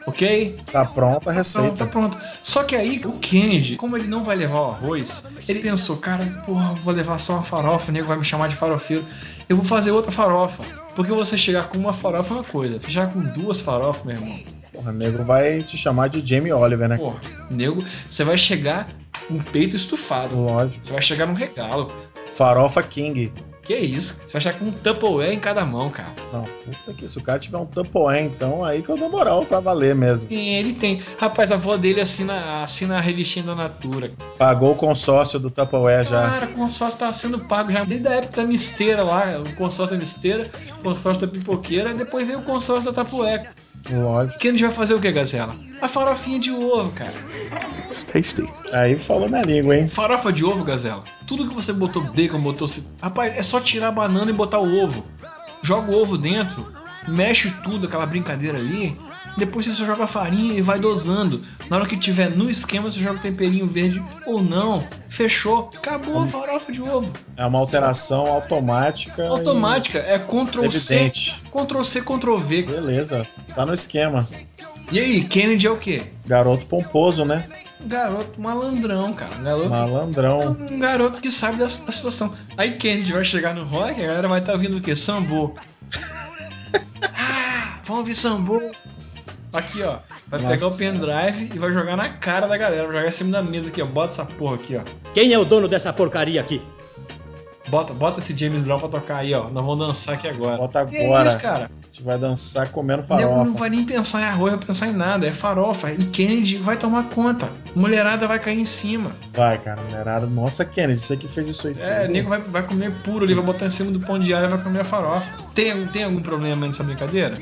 Ok? 0.06 0.56
Tá 0.70 0.84
pronta 0.84 1.16
a 1.16 1.20
Pronto, 1.20 1.30
receita. 1.30 1.76
tá 1.76 1.86
pronto. 1.86 2.18
Só 2.42 2.62
que 2.62 2.76
aí, 2.76 3.00
o 3.04 3.12
Kennedy, 3.12 3.76
como 3.76 3.96
ele 3.96 4.06
não 4.06 4.22
vai 4.22 4.36
levar 4.36 4.60
o 4.60 4.70
arroz, 4.72 5.26
ele 5.48 5.60
pensou, 5.60 5.96
cara, 5.96 6.24
porra, 6.44 6.74
vou 6.84 6.92
levar 6.92 7.18
só 7.18 7.34
uma 7.34 7.42
farofa, 7.42 7.90
o 7.90 7.92
nego 7.94 8.06
vai 8.08 8.18
me 8.18 8.24
chamar 8.24 8.48
de 8.48 8.56
farofeiro. 8.56 9.04
Eu 9.48 9.56
vou 9.56 9.64
fazer 9.64 9.90
outra 9.92 10.12
farofa. 10.12 10.62
Porque 10.94 11.10
você 11.10 11.38
chegar 11.38 11.68
com 11.68 11.78
uma 11.78 11.92
farofa 11.92 12.34
é 12.34 12.36
uma 12.38 12.44
coisa, 12.44 12.78
você 12.80 12.90
chegar 12.90 13.12
com 13.12 13.20
duas 13.20 13.60
farofas, 13.60 14.04
meu 14.04 14.14
irmão. 14.14 14.38
Porra, 14.72 14.90
o 14.90 14.94
negro 14.94 15.24
vai 15.24 15.62
te 15.62 15.76
chamar 15.76 16.08
de 16.08 16.24
Jamie 16.26 16.52
Oliver, 16.52 16.88
né? 16.88 16.96
Porra, 16.98 17.20
nego, 17.50 17.82
você 18.10 18.24
vai 18.24 18.36
chegar 18.36 18.88
com 19.26 19.34
o 19.34 19.42
peito 19.44 19.74
estufado. 19.74 20.36
Lógico. 20.36 20.84
Você 20.84 20.92
vai 20.92 21.02
chegar 21.02 21.26
num 21.26 21.34
regalo. 21.34 21.90
Farofa 22.32 22.82
King. 22.82 23.32
Que 23.64 23.74
isso? 23.74 24.20
Você 24.26 24.32
vai 24.34 24.42
chegar 24.42 24.58
com 24.58 24.66
um 24.66 24.72
Tupperware 24.72 25.32
em 25.32 25.40
cada 25.40 25.64
mão, 25.64 25.90
cara. 25.90 26.12
Não, 26.32 26.42
puta 26.42 26.92
que 26.92 27.08
se 27.08 27.18
o 27.18 27.22
cara 27.22 27.38
tiver 27.38 27.56
um 27.56 27.64
Tupperware, 27.64 28.24
então 28.24 28.62
aí 28.62 28.82
que 28.82 28.90
eu 28.90 28.96
dou 28.98 29.08
moral 29.08 29.46
pra 29.46 29.58
valer 29.58 29.94
mesmo. 29.94 30.28
Sim, 30.28 30.54
ele 30.54 30.74
tem. 30.74 31.02
Rapaz, 31.18 31.50
a 31.50 31.54
avó 31.54 31.76
dele 31.76 32.00
assina, 32.00 32.62
assina 32.62 32.98
a 32.98 33.00
revistinha 33.00 33.44
da 33.44 33.54
Natura. 33.54 34.12
Pagou 34.36 34.72
o 34.72 34.76
consórcio 34.76 35.40
do 35.40 35.50
Tupperware 35.50 36.04
já. 36.04 36.28
Cara, 36.28 36.46
o 36.46 36.52
consórcio 36.52 37.00
tá 37.00 37.12
sendo 37.12 37.38
pago 37.40 37.72
já 37.72 37.84
desde 37.84 38.06
a 38.06 38.12
época 38.12 38.42
da 38.42 38.46
misteira 38.46 39.02
lá, 39.02 39.38
o 39.38 39.56
consórcio 39.56 39.96
da 39.96 40.00
misteira, 40.00 40.50
o 40.78 40.82
consórcio 40.82 41.26
da 41.26 41.32
pipoqueira, 41.32 41.90
e 41.90 41.94
depois 41.94 42.26
veio 42.26 42.40
o 42.40 42.42
consórcio 42.42 42.92
da 42.92 43.02
tapueca. 43.02 43.50
Lógico. 43.90 44.38
Que 44.38 44.48
a 44.48 44.50
gente 44.50 44.62
vai 44.62 44.72
fazer 44.72 44.94
o 44.94 45.00
que, 45.00 45.10
Gazela? 45.12 45.54
A 45.80 45.88
farofinha 45.88 46.38
de 46.38 46.50
ovo, 46.50 46.90
cara. 46.92 47.12
Tasty. 48.14 48.48
Aí 48.72 48.96
falou 48.96 49.28
minha 49.28 49.42
língua, 49.42 49.76
hein? 49.76 49.88
Farofa 49.88 50.32
de 50.32 50.44
ovo, 50.44 50.62
Gazela. 50.62 51.02
Tudo 51.26 51.48
que 51.48 51.54
você 51.54 51.72
botou 51.72 52.02
bacon, 52.02 52.40
botou. 52.40 52.68
Rapaz, 53.02 53.36
é 53.36 53.42
só 53.42 53.58
tirar 53.58 53.88
a 53.88 53.92
banana 53.92 54.30
e 54.30 54.34
botar 54.34 54.60
o 54.60 54.82
ovo. 54.84 55.04
Joga 55.62 55.90
o 55.90 56.00
ovo 56.00 56.16
dentro, 56.16 56.72
mexe 57.08 57.50
tudo, 57.64 57.86
aquela 57.86 58.06
brincadeira 58.06 58.58
ali. 58.58 58.96
Depois 59.36 59.64
você 59.64 59.72
só 59.72 59.84
joga 59.84 60.04
a 60.04 60.06
farinha 60.06 60.54
e 60.54 60.62
vai 60.62 60.78
dosando. 60.78 61.42
Na 61.68 61.76
hora 61.76 61.86
que 61.86 61.96
tiver 61.96 62.30
no 62.30 62.48
esquema, 62.48 62.88
você 62.88 63.00
joga 63.00 63.18
o 63.18 63.22
temperinho 63.22 63.66
verde 63.66 64.00
ou 64.26 64.40
não. 64.40 64.86
Fechou. 65.08 65.70
Acabou 65.76 66.22
a 66.22 66.26
farofa 66.26 66.70
de 66.70 66.80
ovo. 66.80 67.10
É 67.36 67.44
uma 67.44 67.58
alteração 67.58 68.26
automática. 68.26 69.26
Automática, 69.26 69.98
é 69.98 70.20
Ctrl 70.20 70.70
C, 70.70 70.94
Evidente. 70.94 71.42
Ctrl 71.50 71.82
C, 71.82 72.00
Ctrl 72.00 72.36
e- 72.36 72.40
V. 72.40 72.62
Beleza. 72.62 73.26
Tá 73.56 73.66
no 73.66 73.74
esquema. 73.74 74.24
E 74.94 75.00
aí, 75.00 75.24
Kennedy 75.24 75.66
é 75.66 75.70
o 75.72 75.76
quê? 75.76 76.04
Garoto 76.24 76.66
pomposo, 76.66 77.24
né? 77.24 77.48
Garoto 77.84 78.40
malandrão, 78.40 79.12
cara. 79.12 79.34
Garoto, 79.34 79.68
Malandrão. 79.68 80.56
um 80.70 80.78
garoto 80.78 81.20
que 81.20 81.32
sabe 81.32 81.58
da, 81.58 81.64
da 81.64 81.68
situação. 81.68 82.32
Aí 82.56 82.76
Kennedy 82.76 83.12
vai 83.12 83.24
chegar 83.24 83.56
no 83.56 83.64
rock, 83.64 84.00
a 84.00 84.06
galera 84.06 84.28
vai 84.28 84.38
estar 84.38 84.52
ouvindo 84.52 84.76
o 84.76 84.80
quê? 84.80 84.94
Sambo. 84.94 85.56
ah, 87.12 87.80
vamos 87.82 87.98
ouvir 87.98 88.14
sambo. 88.14 88.62
Aqui, 89.52 89.82
ó. 89.82 89.98
Vai 90.28 90.40
Nossa 90.40 90.54
pegar 90.54 90.66
o 90.68 90.78
pendrive 90.78 91.50
e 91.52 91.58
vai 91.58 91.72
jogar 91.72 91.96
na 91.96 92.10
cara 92.10 92.46
da 92.46 92.56
galera. 92.56 92.84
Vai 92.84 92.92
jogar 92.92 93.08
em 93.08 93.10
cima 93.10 93.32
da 93.32 93.42
mesa 93.42 93.70
aqui, 93.70 93.82
ó. 93.82 93.86
Bota 93.86 94.12
essa 94.12 94.24
porra 94.24 94.54
aqui, 94.54 94.76
ó. 94.76 94.82
Quem 95.12 95.32
é 95.32 95.38
o 95.40 95.44
dono 95.44 95.66
dessa 95.66 95.92
porcaria 95.92 96.40
aqui? 96.40 96.62
Bota, 97.74 97.92
bota 97.92 98.20
esse 98.20 98.36
James 98.38 98.62
Brown 98.62 98.78
pra 98.78 98.88
tocar 98.88 99.16
aí, 99.16 99.34
ó. 99.34 99.50
Nós 99.50 99.64
vamos 99.64 99.84
dançar 99.84 100.14
aqui 100.14 100.28
agora. 100.28 100.58
Bota 100.58 100.78
agora. 100.78 101.24
é 101.24 101.26
isso, 101.26 101.40
cara? 101.40 101.64
A 101.64 101.86
gente 101.86 102.04
vai 102.04 102.16
dançar 102.16 102.68
comendo 102.68 103.02
nego 103.10 103.30
não 103.30 103.36
farofa. 103.46 103.58
vai 103.58 103.68
nem 103.68 103.84
pensar 103.84 104.20
em 104.20 104.24
arroz, 104.26 104.54
vai 104.54 104.64
pensar 104.64 104.86
em 104.86 104.92
nada. 104.92 105.26
É 105.26 105.32
farofa. 105.32 105.90
E 105.90 106.04
Kennedy 106.06 106.56
vai 106.58 106.76
tomar 106.76 107.08
conta. 107.08 107.50
Mulherada 107.74 108.28
vai 108.28 108.38
cair 108.38 108.60
em 108.60 108.64
cima. 108.64 109.10
Vai, 109.32 109.58
cara, 109.58 109.82
mulherada. 109.82 110.24
Nossa, 110.24 110.64
Kennedy, 110.64 111.00
você 111.00 111.16
que 111.16 111.26
fez 111.26 111.48
isso 111.48 111.66
aí. 111.66 111.74
É, 111.80 112.02
tudo. 112.02 112.12
nego 112.12 112.28
vai, 112.28 112.40
vai 112.40 112.62
comer 112.62 112.92
puro 113.02 113.24
ali, 113.24 113.34
vai 113.34 113.42
botar 113.44 113.66
em 113.66 113.70
cima 113.70 113.90
do 113.90 113.98
pão 113.98 114.20
de 114.20 114.32
alho 114.32 114.46
e 114.46 114.50
vai 114.50 114.62
comer 114.62 114.82
a 114.82 114.84
farofa. 114.84 115.26
Tem, 115.52 115.84
tem 115.88 116.04
algum 116.04 116.22
problema 116.22 116.68
nessa 116.68 116.84
brincadeira? 116.84 117.36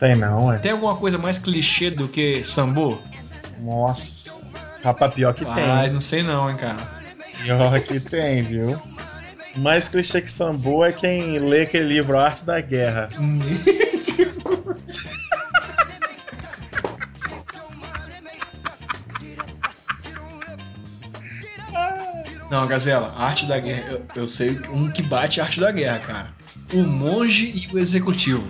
Tem 0.00 0.16
não, 0.16 0.50
é. 0.50 0.56
Tem 0.56 0.72
alguma 0.72 0.96
coisa 0.96 1.18
mais 1.18 1.36
clichê 1.36 1.90
do 1.90 2.08
que 2.08 2.42
sambo? 2.42 2.98
Nossa. 3.60 4.32
Rapaz, 4.82 5.12
pior 5.12 5.34
que 5.34 5.44
Ah, 5.44 5.82
tem. 5.82 5.92
não 5.92 6.00
sei 6.00 6.22
não, 6.22 6.48
hein, 6.48 6.56
cara. 6.56 6.78
Pior 7.42 7.78
que 7.80 8.00
tem, 8.00 8.42
viu? 8.42 8.80
Mais 9.58 9.88
clichê 9.88 10.20
que 10.22 10.30
Sambo 10.30 10.84
é 10.84 10.92
quem 10.92 11.38
lê 11.38 11.62
aquele 11.62 11.88
livro 11.88 12.18
A 12.18 12.24
Arte 12.24 12.44
da 12.44 12.60
Guerra. 12.60 13.08
Não, 22.50 22.66
Gazela, 22.66 23.12
a 23.14 23.26
arte 23.26 23.44
da 23.44 23.58
guerra, 23.58 23.92
eu, 23.92 24.06
eu 24.22 24.28
sei 24.28 24.58
um 24.70 24.90
que 24.90 25.02
bate 25.02 25.38
a 25.38 25.44
arte 25.44 25.60
da 25.60 25.70
guerra, 25.70 25.98
cara. 25.98 26.34
O 26.72 26.82
monge 26.82 27.52
e 27.54 27.74
o 27.74 27.78
executivo. 27.78 28.48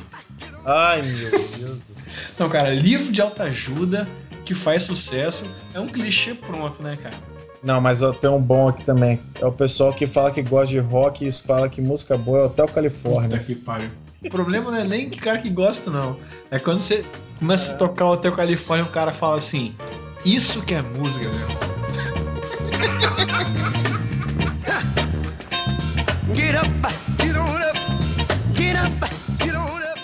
Ai, 0.65 1.03
meu 1.03 1.31
Deus 1.31 1.85
do 1.85 1.95
céu. 2.01 2.15
Então, 2.33 2.49
cara, 2.49 2.71
livro 2.71 3.11
de 3.11 3.21
autoajuda 3.21 4.09
que 4.45 4.55
faz 4.55 4.85
sucesso 4.85 5.53
é 5.75 5.81
um 5.81 5.89
clichê 5.89 6.33
pronto, 6.33 6.81
né, 6.83 6.97
cara? 7.03 7.17
Não, 7.63 7.81
mas 7.81 8.01
tem 8.21 8.31
um 8.31 8.41
bom 8.41 8.69
aqui 8.69 8.85
também. 8.85 9.19
É 9.41 9.47
o 9.47 9.53
pessoal 9.53 9.93
que 9.93 10.07
fala 10.07 10.31
que 10.31 10.43
gosta 10.43 10.69
de 10.69 10.79
rock 10.79 11.27
e 11.27 11.33
fala 11.33 11.69
que 11.69 11.83
música 11.83 12.17
boa 12.17 12.39
é 12.39 12.43
Hotel 12.45 12.67
Puta 12.67 12.75
Califórnia. 12.75 13.39
que 13.41 13.55
pariu. 13.55 13.91
O 14.25 14.31
problema 14.31 14.71
não 14.71 14.79
é 14.79 14.85
nem 14.85 15.11
que 15.11 15.19
cara 15.19 15.39
que 15.39 15.51
gosta, 15.51 15.91
não. 15.91 16.17
É 16.51 16.59
quando 16.59 16.81
você 16.81 17.05
começa 17.39 17.75
a 17.75 17.77
tocar 17.77 18.05
o 18.07 18.13
Hotel 18.13 18.33
Califórnia 18.33 18.87
o 18.87 18.91
cara 18.91 19.13
fala 19.13 19.37
assim: 19.39 19.75
Isso 20.25 20.63
que 20.63 20.75
é 20.75 20.83
música, 20.83 21.29
meu. 21.29 21.49
Get 26.35 26.55
up, 26.55 26.69
get 27.21 27.37
on 27.37 27.57
up, 27.57 27.79
get 28.55 28.77
up, 28.77 28.93
get 29.43 29.55
on 29.55 29.79
up. 29.79 30.01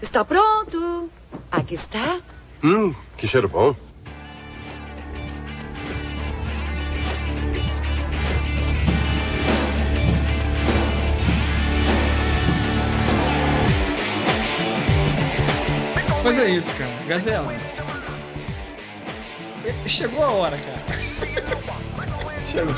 Está 0.00 0.24
pronto. 0.24 1.10
Aqui 1.50 1.74
está. 1.74 2.20
Hum, 2.62 2.94
que 3.16 3.26
cheiro 3.26 3.48
bom. 3.48 3.74
Mas 16.24 16.38
é 16.38 16.48
isso, 16.50 16.74
cara. 16.76 16.90
Gazela. 17.06 17.52
É, 19.64 19.88
Chegou 19.88 20.24
a 20.24 20.30
hora, 20.30 20.56
cara. 20.58 20.98
Chegou. 22.46 22.74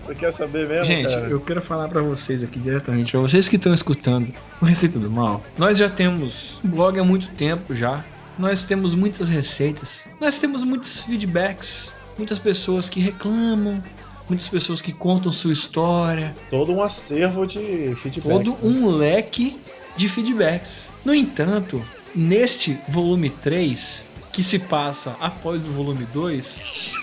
Você 0.00 0.14
quer 0.16 0.32
saber 0.32 0.68
mesmo, 0.68 0.84
Gente, 0.84 1.10
cara? 1.14 1.28
eu 1.28 1.40
quero 1.40 1.62
falar 1.62 1.88
pra 1.88 2.02
vocês 2.02 2.42
aqui 2.42 2.58
diretamente, 2.58 3.12
pra 3.12 3.20
vocês 3.20 3.48
que 3.48 3.54
estão 3.56 3.72
escutando 3.72 4.32
o 4.60 4.64
Receita 4.64 4.98
do 4.98 5.08
Mal. 5.10 5.44
Nós 5.56 5.78
já 5.78 5.88
temos 5.88 6.58
um 6.64 6.68
blog 6.68 6.98
há 6.98 7.04
muito 7.04 7.28
tempo 7.30 7.74
já. 7.74 8.04
Nós 8.38 8.64
temos 8.64 8.94
muitas 8.94 9.28
receitas. 9.28 10.08
Nós 10.20 10.38
temos 10.38 10.64
muitos 10.64 11.02
feedbacks. 11.04 11.94
Muitas 12.18 12.38
pessoas 12.38 12.90
que 12.90 12.98
reclamam. 13.00 13.82
Muitas 14.28 14.48
pessoas 14.48 14.80
que 14.80 14.92
contam 14.92 15.32
sua 15.32 15.52
história. 15.52 16.34
Todo 16.50 16.72
um 16.72 16.82
acervo 16.82 17.46
de 17.46 17.94
feedback. 17.96 18.32
Todo 18.32 18.66
um 18.66 18.86
leque 18.86 19.58
de 19.96 20.08
feedbacks. 20.08 20.90
No 21.04 21.14
entanto, 21.14 21.84
neste 22.14 22.78
volume 22.88 23.30
3, 23.30 24.08
que 24.32 24.42
se 24.42 24.58
passa 24.58 25.16
após 25.20 25.66
o 25.66 25.70
volume 25.72 26.06
2, 26.12 26.94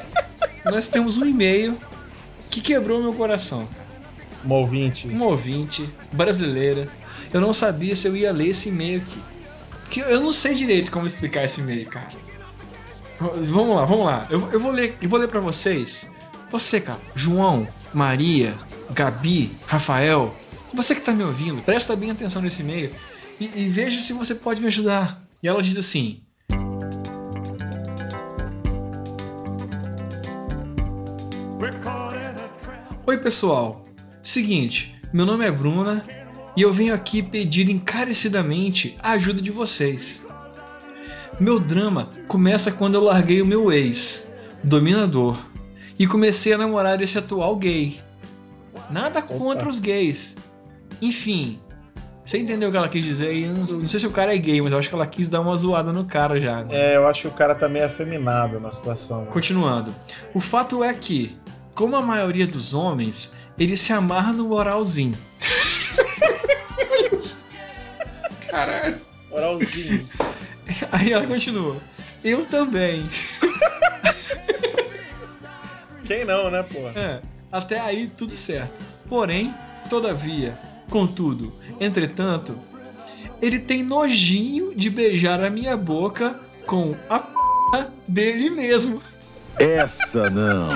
nós 0.64 0.88
temos 0.88 1.16
um 1.16 1.24
e-mail 1.24 1.78
que 2.50 2.60
quebrou 2.60 3.00
meu 3.00 3.14
coração. 3.14 3.68
Um 4.44 4.52
ouvinte. 4.52 5.08
Um 5.08 5.22
ouvinte 5.22 5.88
brasileira. 6.12 6.88
Eu 7.32 7.40
não 7.40 7.52
sabia 7.52 7.94
se 7.94 8.06
eu 8.06 8.16
ia 8.16 8.32
ler 8.32 8.48
esse 8.48 8.68
e-mail 8.68 9.00
aqui. 9.00 9.20
Que 9.90 10.00
eu 10.00 10.20
não 10.20 10.32
sei 10.32 10.54
direito 10.54 10.90
como 10.90 11.06
explicar 11.06 11.44
esse 11.44 11.60
e-mail, 11.60 11.86
cara. 11.86 12.08
Vamos 13.18 13.76
lá, 13.76 13.84
vamos 13.84 14.06
lá. 14.06 14.26
Eu, 14.30 14.48
eu 14.52 14.60
vou 14.60 14.70
ler, 14.70 14.96
eu 15.00 15.08
vou 15.08 15.18
ler 15.18 15.28
para 15.28 15.40
vocês. 15.40 16.06
Você, 16.50 16.80
cara, 16.80 17.00
João, 17.14 17.68
Maria, 17.92 18.54
Gabi, 18.90 19.50
Rafael, 19.66 20.34
você 20.72 20.94
que 20.94 21.00
tá 21.00 21.12
me 21.12 21.22
ouvindo, 21.22 21.62
presta 21.62 21.94
bem 21.94 22.10
atenção 22.10 22.40
nesse 22.40 22.62
e-mail 22.62 22.90
e, 23.38 23.50
e 23.54 23.68
veja 23.68 24.00
se 24.00 24.12
você 24.12 24.34
pode 24.34 24.60
me 24.60 24.66
ajudar. 24.68 25.22
E 25.42 25.48
ela 25.48 25.62
diz 25.62 25.76
assim: 25.76 26.22
Oi, 33.06 33.16
pessoal. 33.16 33.84
Seguinte, 34.22 34.94
meu 35.12 35.24
nome 35.24 35.46
é 35.46 35.50
Bruna 35.50 36.04
e 36.56 36.62
eu 36.62 36.72
venho 36.72 36.92
aqui 36.92 37.22
pedir 37.22 37.70
encarecidamente 37.70 38.98
a 39.02 39.12
ajuda 39.12 39.40
de 39.40 39.50
vocês. 39.50 40.26
Meu 41.40 41.58
drama 41.58 42.10
começa 42.26 42.70
quando 42.70 42.96
eu 42.96 43.00
larguei 43.00 43.40
o 43.40 43.46
meu 43.46 43.72
ex, 43.72 44.28
dominador, 44.62 45.38
e 45.98 46.06
comecei 46.06 46.52
a 46.52 46.58
namorar 46.58 47.00
esse 47.02 47.18
atual 47.18 47.56
gay. 47.56 48.00
Nada 48.90 49.20
contra 49.22 49.68
os 49.68 49.78
gays. 49.80 50.36
Enfim, 51.02 51.60
você 52.24 52.38
entendeu 52.38 52.68
o 52.68 52.72
que 52.72 52.78
ela 52.78 52.88
quis 52.88 53.04
dizer? 53.04 53.34
Eu 53.34 53.52
não, 53.54 53.64
não 53.80 53.86
sei 53.86 54.00
se 54.00 54.06
o 54.06 54.10
cara 54.10 54.34
é 54.34 54.38
gay, 54.38 54.60
mas 54.60 54.72
eu 54.72 54.78
acho 54.78 54.88
que 54.88 54.94
ela 54.94 55.06
quis 55.06 55.28
dar 55.28 55.40
uma 55.40 55.56
zoada 55.56 55.92
no 55.92 56.04
cara 56.04 56.38
já. 56.40 56.62
né? 56.64 56.68
É, 56.92 56.96
eu 56.96 57.06
acho 57.06 57.22
que 57.22 57.28
o 57.28 57.32
cara 57.32 57.54
tá 57.54 57.68
meio 57.68 57.86
afeminado 57.86 58.58
na 58.60 58.70
situação. 58.72 59.22
né? 59.24 59.30
Continuando. 59.30 59.94
O 60.34 60.40
fato 60.40 60.82
é 60.84 60.92
que, 60.94 61.36
como 61.74 61.96
a 61.96 62.02
maioria 62.02 62.46
dos 62.46 62.74
homens, 62.74 63.32
ele 63.58 63.76
se 63.76 63.92
amarra 63.92 64.32
no 64.32 64.48
moralzinho. 64.48 65.16
Caralho. 68.50 68.98
Oralzinho. 69.30 70.02
Aí 70.92 71.12
ela 71.12 71.26
continua. 71.26 71.76
Eu 72.24 72.44
também. 72.46 73.08
Quem 76.08 76.24
não, 76.24 76.50
né, 76.50 76.62
pô? 76.62 76.88
É, 76.98 77.20
até 77.52 77.78
aí 77.78 78.06
tudo 78.06 78.32
certo. 78.32 78.82
Porém, 79.06 79.54
todavia, 79.90 80.58
contudo, 80.88 81.52
entretanto, 81.78 82.58
ele 83.42 83.58
tem 83.58 83.82
nojinho 83.82 84.74
de 84.74 84.88
beijar 84.88 85.44
a 85.44 85.50
minha 85.50 85.76
boca 85.76 86.40
com 86.64 86.96
a 87.10 87.18
p 87.18 87.86
dele 88.08 88.48
mesmo. 88.48 89.02
Essa 89.58 90.30
não. 90.30 90.68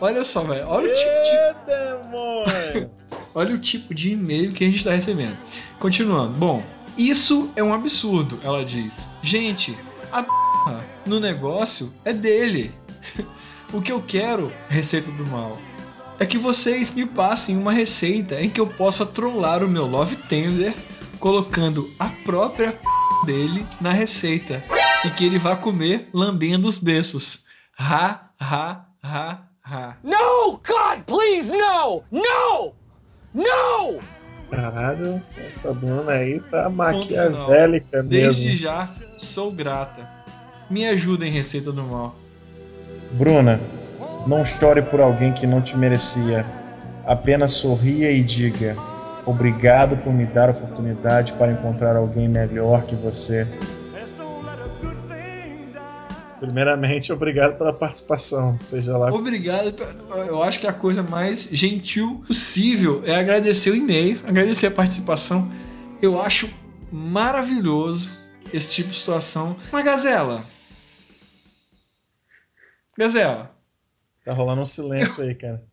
Olha 0.00 0.24
só, 0.24 0.42
velho. 0.42 0.66
Olha 0.66 0.90
o 0.90 0.94
tipo 0.94 1.22
de. 2.74 2.90
Olha 3.32 3.54
o 3.54 3.58
tipo 3.58 3.94
de 3.94 4.10
e-mail 4.10 4.50
que 4.50 4.64
a 4.64 4.66
gente 4.66 4.78
está 4.78 4.90
recebendo. 4.92 5.38
Continuando. 5.78 6.36
Bom, 6.36 6.64
isso 6.98 7.48
é 7.54 7.62
um 7.62 7.72
absurdo, 7.72 8.40
ela 8.42 8.64
diz. 8.64 9.06
Gente, 9.22 9.78
a 10.10 10.24
p 10.24 10.51
no 11.06 11.20
negócio 11.20 11.92
é 12.04 12.12
dele. 12.12 12.72
O 13.72 13.80
que 13.80 13.90
eu 13.90 14.02
quero, 14.02 14.52
receita 14.68 15.10
do 15.12 15.26
mal, 15.28 15.58
é 16.18 16.26
que 16.26 16.36
vocês 16.36 16.92
me 16.92 17.06
passem 17.06 17.56
uma 17.56 17.72
receita 17.72 18.38
em 18.38 18.50
que 18.50 18.60
eu 18.60 18.66
possa 18.66 19.06
trollar 19.06 19.64
o 19.64 19.68
meu 19.68 19.86
Love 19.86 20.14
Tender 20.14 20.74
colocando 21.18 21.90
a 21.98 22.10
própria 22.22 22.72
p 22.72 22.78
dele 23.24 23.66
na 23.80 23.90
receita 23.92 24.62
e 25.06 25.10
que 25.10 25.24
ele 25.24 25.38
vá 25.38 25.56
comer 25.56 26.08
lambendo 26.12 26.68
os 26.68 26.76
beços. 26.76 27.44
Ha, 27.78 28.28
ha, 28.38 28.84
ha, 29.02 29.38
ha. 29.64 29.96
No! 30.02 30.52
God, 30.58 31.04
please, 31.06 31.50
no! 31.50 32.04
No! 32.10 32.74
No! 33.32 34.00
Caralho, 34.50 35.22
essa 35.48 35.72
Bruna 35.72 36.12
aí 36.12 36.40
tá 36.40 36.68
maquiavélica 36.68 37.88
final. 37.88 38.04
Desde 38.04 38.48
mesmo. 38.48 38.58
já, 38.58 38.86
sou 39.16 39.50
grata. 39.50 40.21
Me 40.72 40.88
ajudem, 40.88 41.30
Receita 41.30 41.70
do 41.70 41.82
Mal. 41.82 42.16
Bruna, 43.10 43.60
não 44.26 44.42
chore 44.42 44.80
por 44.80 45.02
alguém 45.02 45.30
que 45.30 45.46
não 45.46 45.60
te 45.60 45.76
merecia. 45.76 46.46
Apenas 47.04 47.52
sorria 47.52 48.10
e 48.10 48.22
diga: 48.22 48.74
Obrigado 49.26 49.98
por 49.98 50.14
me 50.14 50.24
dar 50.24 50.48
a 50.48 50.52
oportunidade 50.52 51.34
para 51.34 51.52
encontrar 51.52 51.94
alguém 51.94 52.26
melhor 52.26 52.86
que 52.86 52.96
você. 52.96 53.46
Primeiramente, 56.40 57.12
obrigado 57.12 57.58
pela 57.58 57.74
participação, 57.74 58.56
seja 58.56 58.96
lá. 58.96 59.12
Obrigado. 59.12 59.74
Eu 60.26 60.42
acho 60.42 60.58
que 60.58 60.66
a 60.66 60.72
coisa 60.72 61.02
mais 61.02 61.50
gentil 61.52 62.24
possível 62.26 63.02
é 63.04 63.14
agradecer 63.14 63.70
o 63.72 63.76
e-mail, 63.76 64.18
agradecer 64.26 64.68
a 64.68 64.70
participação. 64.70 65.52
Eu 66.00 66.18
acho 66.18 66.48
maravilhoso 66.90 68.10
esse 68.54 68.70
tipo 68.70 68.88
de 68.88 68.96
situação. 68.96 69.56
Mas, 69.70 69.84
Gazela, 69.84 70.42
Gazela, 73.02 73.50
Tá 74.24 74.32
rolando 74.32 74.62
um 74.62 74.66
silêncio 74.66 75.24
aí, 75.24 75.34
cara. 75.34 75.64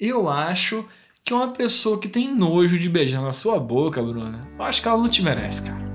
eu 0.00 0.26
acho 0.26 0.88
que 1.22 1.34
uma 1.34 1.52
pessoa 1.52 2.00
que 2.00 2.08
tem 2.08 2.34
nojo 2.34 2.78
de 2.78 2.88
beijar 2.88 3.20
na 3.20 3.34
sua 3.34 3.60
boca, 3.60 4.02
Bruna, 4.02 4.48
eu 4.58 4.64
acho 4.64 4.80
que 4.80 4.88
ela 4.88 4.96
não 4.96 5.10
te 5.10 5.22
merece, 5.22 5.60
cara. 5.60 5.86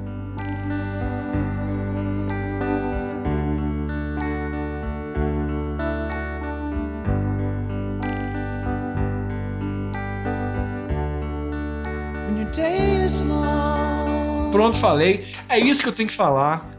Pronto, 14.52 14.78
falei. 14.78 15.26
É 15.49 15.58
isso 15.58 15.82
que 15.82 15.89
eu 15.89 15.93
tenho 15.93 16.08
que 16.08 16.15
falar. 16.15 16.69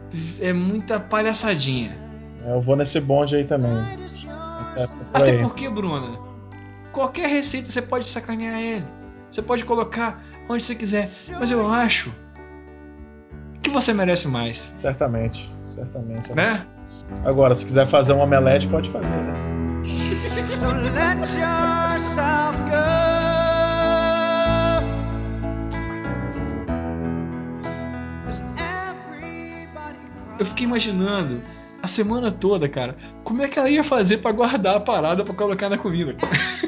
É 0.40 0.52
muita 0.52 1.00
palhaçadinha. 1.00 2.03
É, 2.44 2.52
Eu 2.52 2.60
vou 2.60 2.76
nesse 2.76 3.00
bonde 3.00 3.36
aí 3.36 3.44
também. 3.44 3.70
É, 4.76 4.86
por 4.86 4.96
Até 5.14 5.30
aí. 5.30 5.42
porque, 5.42 5.68
Bruna, 5.68 6.18
qualquer 6.92 7.28
receita 7.28 7.70
você 7.70 7.82
pode 7.82 8.06
sacanear 8.06 8.60
ele. 8.60 8.86
Você 9.30 9.42
pode 9.42 9.64
colocar 9.64 10.22
onde 10.48 10.62
você 10.62 10.74
quiser. 10.74 11.10
Mas 11.38 11.50
eu 11.50 11.68
acho 11.68 12.12
que 13.62 13.70
você 13.70 13.92
merece 13.92 14.28
mais. 14.28 14.72
Certamente, 14.76 15.50
certamente. 15.66 16.32
Né? 16.32 16.66
Agora, 17.24 17.54
se 17.54 17.64
quiser 17.64 17.86
fazer 17.86 18.12
um 18.12 18.20
omelete, 18.20 18.68
pode 18.68 18.90
fazer, 18.90 19.14
né? 19.16 19.34
Don't 20.60 20.82
let 20.90 21.18
yourself 21.36 22.56
go. 22.70 23.24
Eu 30.38 30.46
fiquei 30.46 30.66
imaginando 30.66 31.40
a 31.84 31.86
semana 31.86 32.32
toda, 32.32 32.66
cara, 32.66 32.96
como 33.22 33.42
é 33.42 33.48
que 33.48 33.58
ela 33.58 33.68
ia 33.68 33.84
fazer 33.84 34.16
pra 34.16 34.32
guardar 34.32 34.76
a 34.76 34.80
parada 34.80 35.22
pra 35.22 35.34
colocar 35.34 35.68
na 35.68 35.76
comida. 35.76 36.16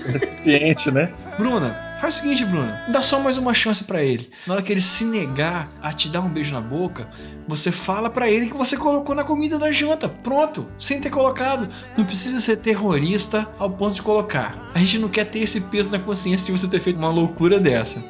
Recipiente, 0.07 0.91
né? 0.91 1.11
Bruna, 1.39 1.75
faz 2.03 2.17
o 2.17 2.19
seguinte, 2.19 2.45
Bruna, 2.45 2.85
dá 2.89 3.01
só 3.01 3.19
mais 3.19 3.39
uma 3.39 3.55
chance 3.55 3.83
pra 3.85 4.03
ele. 4.03 4.31
Na 4.47 4.55
hora 4.55 4.63
que 4.63 4.71
ele 4.71 4.83
se 4.83 5.07
negar 5.07 5.71
a 5.83 5.91
te 5.91 6.11
dar 6.11 6.21
um 6.21 6.29
beijo 6.29 6.53
na 6.53 6.61
boca, 6.61 7.09
você 7.49 7.73
fala 7.73 8.11
pra 8.11 8.31
ele 8.31 8.49
que 8.49 8.57
você 8.57 8.77
colocou 8.77 9.15
na 9.15 9.25
comida 9.25 9.59
da 9.59 9.73
janta. 9.73 10.07
Pronto, 10.07 10.69
sem 10.77 11.01
ter 11.01 11.09
colocado. 11.09 11.67
Não 11.97 12.05
precisa 12.05 12.39
ser 12.39 12.59
terrorista 12.59 13.49
ao 13.59 13.71
ponto 13.71 13.95
de 13.95 14.03
colocar. 14.03 14.71
A 14.75 14.79
gente 14.79 14.99
não 14.99 15.09
quer 15.09 15.25
ter 15.25 15.39
esse 15.39 15.63
peso 15.63 15.91
na 15.91 15.99
consciência 15.99 16.45
de 16.45 16.53
você 16.53 16.69
ter 16.69 16.81
feito 16.81 16.99
uma 16.99 17.11
loucura 17.11 17.59
dessa. 17.59 18.05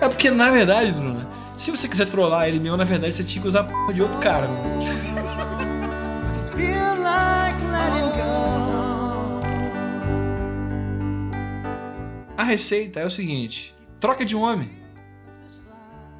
É 0.00 0.08
porque, 0.08 0.30
na 0.30 0.50
verdade, 0.50 0.90
Bruna, 0.90 1.28
se 1.58 1.70
você 1.70 1.86
quiser 1.86 2.06
trollar 2.06 2.48
ele 2.48 2.58
mesmo, 2.58 2.78
na 2.78 2.84
verdade 2.84 3.14
você 3.14 3.24
tinha 3.24 3.42
que 3.42 3.48
usar 3.48 3.60
a 3.60 3.64
porra 3.64 3.92
de 3.92 4.00
outro 4.00 4.18
cara. 4.18 4.46
Bruna. 4.46 5.29
Feel 6.60 7.00
like 7.02 7.58
letting 7.72 8.10
go. 8.18 9.40
A 12.36 12.44
receita 12.44 13.00
é 13.00 13.06
o 13.06 13.10
seguinte: 13.10 13.74
troca 13.98 14.26
de 14.26 14.36
homem. 14.36 14.68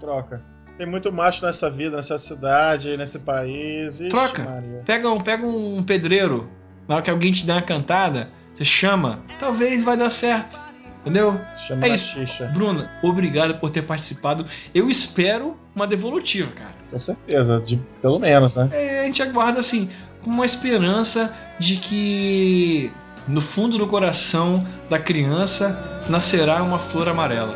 Troca. 0.01 0.43
Tem 0.79 0.87
muito 0.87 1.13
macho 1.13 1.45
nessa 1.45 1.69
vida, 1.69 1.97
nessa 1.97 2.17
cidade, 2.17 2.97
nesse 2.97 3.19
país. 3.19 4.01
Ixi, 4.01 4.09
Troca. 4.09 4.45
Maria. 4.45 4.83
Pega 4.87 5.11
um, 5.11 5.21
pega 5.21 5.47
um 5.47 5.83
pedreiro. 5.85 6.49
Na 6.89 6.95
hora 6.95 7.05
que 7.05 7.11
alguém 7.11 7.33
te 7.33 7.45
dá 7.45 7.57
uma 7.57 7.63
cantada, 7.63 8.31
você 8.55 8.65
chama. 8.65 9.23
Talvez 9.39 9.85
vai 9.85 9.99
dar 9.99 10.09
certo. 10.09 10.59
Entendeu? 11.01 11.39
Chama 11.59 11.87
é 11.87 11.91
isso. 11.91 12.15
xixa. 12.15 12.47
Bruna, 12.47 12.91
obrigado 13.03 13.59
por 13.59 13.71
ter 13.71 13.83
participado. 13.83 14.45
Eu 14.75 14.89
espero 14.89 15.57
uma 15.75 15.87
devolutiva, 15.87 16.51
cara. 16.53 16.75
Com 16.91 16.99
certeza, 16.99 17.61
de, 17.61 17.77
pelo 18.03 18.19
menos, 18.19 18.57
né? 18.57 18.69
É, 18.73 19.01
a 19.01 19.05
gente 19.05 19.23
aguarda 19.23 19.61
assim, 19.61 19.89
com 20.23 20.31
uma 20.31 20.45
esperança 20.45 21.35
de 21.59 21.77
que 21.77 22.93
no 23.27 23.41
fundo 23.41 23.79
do 23.79 23.87
coração 23.87 24.67
da 24.89 24.99
criança 24.99 26.05
nascerá 26.09 26.63
uma 26.63 26.79
flor 26.79 27.09
amarela, 27.09 27.55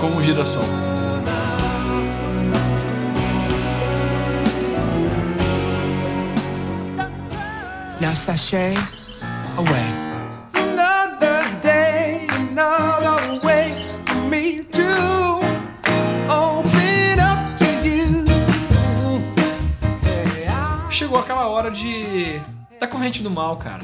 como 0.00 0.18
o 0.18 0.22
girassol. 0.22 0.64
Now 8.00 8.12
away. 9.56 10.11
Chegou 21.02 21.18
aquela 21.18 21.48
hora 21.48 21.68
de 21.70 22.40
da 22.78 22.86
corrente 22.86 23.22
do 23.22 23.30
mal, 23.30 23.56
cara. 23.56 23.80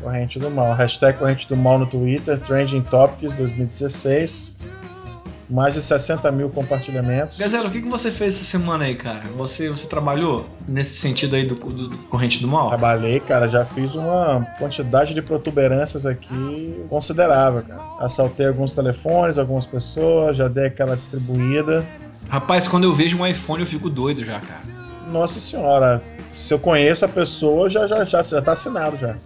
Corrente 0.00 0.38
do 0.38 0.50
Mal. 0.50 0.74
Hashtag 0.74 1.16
Corrente 1.18 1.46
do 1.48 1.56
Mal 1.56 1.78
no 1.78 1.86
Twitter, 1.86 2.38
Trending 2.40 2.80
Topics 2.82 3.36
2016. 3.36 4.56
Mais 5.50 5.74
de 5.74 5.82
60 5.82 6.32
mil 6.32 6.48
compartilhamentos. 6.48 7.38
Gazela, 7.38 7.68
o 7.68 7.70
que, 7.70 7.82
que 7.82 7.88
você 7.88 8.10
fez 8.10 8.34
essa 8.34 8.44
semana 8.44 8.84
aí, 8.84 8.94
cara? 8.96 9.20
Você, 9.36 9.68
você 9.68 9.86
trabalhou 9.86 10.46
nesse 10.66 10.96
sentido 10.96 11.36
aí 11.36 11.44
do, 11.44 11.54
do- 11.56 11.88
do 11.90 11.98
corrente 12.08 12.40
do 12.40 12.48
mal? 12.48 12.68
Trabalhei, 12.68 13.20
cara, 13.20 13.48
já 13.48 13.64
fiz 13.64 13.94
uma 13.94 14.46
quantidade 14.58 15.12
de 15.14 15.20
protuberâncias 15.20 16.06
aqui 16.06 16.82
considerável, 16.88 17.62
cara. 17.62 17.82
Assaltei 18.00 18.46
alguns 18.48 18.72
telefones, 18.72 19.36
algumas 19.38 19.66
pessoas, 19.66 20.38
já 20.38 20.48
dei 20.48 20.66
aquela 20.68 20.96
distribuída. 20.96 21.84
Rapaz, 22.30 22.66
quando 22.66 22.84
eu 22.84 22.94
vejo 22.94 23.18
um 23.18 23.26
iPhone 23.26 23.60
eu 23.60 23.66
fico 23.66 23.90
doido 23.90 24.24
já, 24.24 24.40
cara. 24.40 24.62
Nossa 25.12 25.38
senhora, 25.38 26.02
se 26.32 26.52
eu 26.54 26.58
conheço 26.58 27.04
a 27.04 27.08
pessoa, 27.08 27.68
já, 27.68 27.86
já, 27.86 28.04
já, 28.04 28.22
já 28.22 28.42
tá 28.42 28.52
assinado 28.52 28.96
já. 28.96 29.16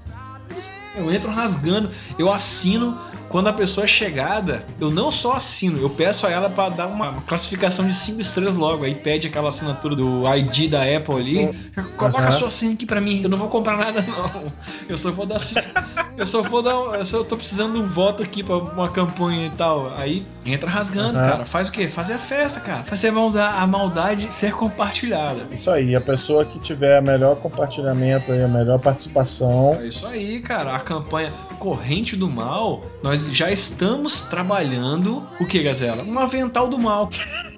Eu 0.96 1.12
entro 1.12 1.30
rasgando, 1.30 1.90
eu 2.18 2.32
assino. 2.32 2.98
Quando 3.28 3.48
a 3.48 3.52
pessoa 3.52 3.84
é 3.84 3.88
chegada, 3.88 4.64
eu 4.80 4.90
não 4.90 5.10
só 5.10 5.34
assino, 5.34 5.78
eu 5.80 5.90
peço 5.90 6.26
a 6.26 6.30
ela 6.30 6.48
pra 6.48 6.68
dar 6.68 6.86
uma 6.86 7.20
classificação 7.22 7.86
de 7.86 7.94
5 7.94 8.20
estrelas 8.20 8.56
logo. 8.56 8.84
Aí 8.84 8.94
pede 8.94 9.26
aquela 9.26 9.48
assinatura 9.48 9.94
do 9.96 10.22
ID 10.34 10.70
da 10.70 10.82
Apple 10.82 11.14
ali. 11.16 11.70
Coloca 11.96 12.18
a 12.18 12.28
Aham. 12.28 12.38
sua 12.38 12.50
senha 12.50 12.74
aqui 12.74 12.86
pra 12.86 13.00
mim. 13.00 13.22
Eu 13.22 13.28
não 13.28 13.38
vou 13.38 13.48
comprar 13.48 13.76
nada, 13.76 14.02
não. 14.02 14.52
Eu 14.88 14.96
só 14.96 15.10
vou 15.10 15.26
dar. 15.26 15.40
Eu 16.16 16.26
só 16.26 16.42
vou 16.42 16.62
dar. 16.62 16.74
Eu 16.98 17.06
só 17.06 17.24
tô 17.24 17.36
precisando 17.36 17.72
de 17.74 17.78
um 17.80 17.86
voto 17.86 18.22
aqui 18.22 18.42
pra 18.42 18.56
uma 18.56 18.88
campanha 18.88 19.46
e 19.46 19.50
tal. 19.50 19.92
Aí 19.96 20.24
entra 20.44 20.68
rasgando, 20.70 21.18
Aham. 21.18 21.30
cara. 21.30 21.46
Faz 21.46 21.68
o 21.68 21.72
quê? 21.72 21.88
Fazer 21.88 22.14
a 22.14 22.18
festa, 22.18 22.60
cara. 22.60 22.84
Fazer 22.84 23.08
a 23.08 23.12
maldade, 23.12 23.56
a 23.58 23.66
maldade 23.66 24.32
ser 24.32 24.52
compartilhada. 24.52 25.46
Isso 25.50 25.70
aí, 25.70 25.94
a 25.94 26.00
pessoa 26.00 26.44
que 26.44 26.58
tiver 26.58 27.02
melhor 27.02 27.36
compartilhamento 27.36 28.32
e 28.32 28.42
a 28.42 28.48
melhor 28.48 28.80
participação. 28.80 29.78
É 29.80 29.86
isso 29.88 30.06
aí, 30.06 30.40
cara. 30.40 30.74
A 30.74 30.80
campanha 30.80 31.32
Corrente 31.58 32.16
do 32.16 32.30
Mal, 32.30 32.82
nós 33.02 33.15
já 33.16 33.50
estamos 33.50 34.22
trabalhando 34.22 35.26
o 35.40 35.46
que, 35.46 35.62
Gazela? 35.62 36.02
Um 36.02 36.18
avental 36.18 36.68
do 36.68 36.79
mal. 36.79 37.09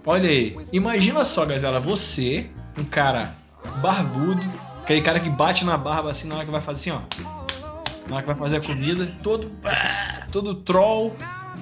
Olha 0.05 0.29
aí. 0.29 0.57
Imagina 0.73 1.25
só, 1.25 1.45
Gazela, 1.45 1.81
você, 1.81 2.47
um 2.79 2.85
cara 2.85 3.35
barbudo, 3.83 4.43
aquele 4.83 5.01
cara 5.01 5.21
que 5.21 5.29
bate 5.31 5.65
na 5.65 5.77
barba 5.77 6.11
assim 6.11 6.29
na 6.29 6.37
hora 6.37 6.45
que 6.45 6.51
vai 6.51 6.61
fazer 6.61 6.91
assim, 6.91 7.03
ó. 7.03 7.25
Na 8.09 8.17
hora 8.17 8.23
que 8.23 8.33
vai 8.33 8.37
fazer 8.37 8.57
a 8.57 8.61
comida, 8.61 9.09
todo, 9.23 9.51
todo 10.33 10.55
troll 10.55 11.15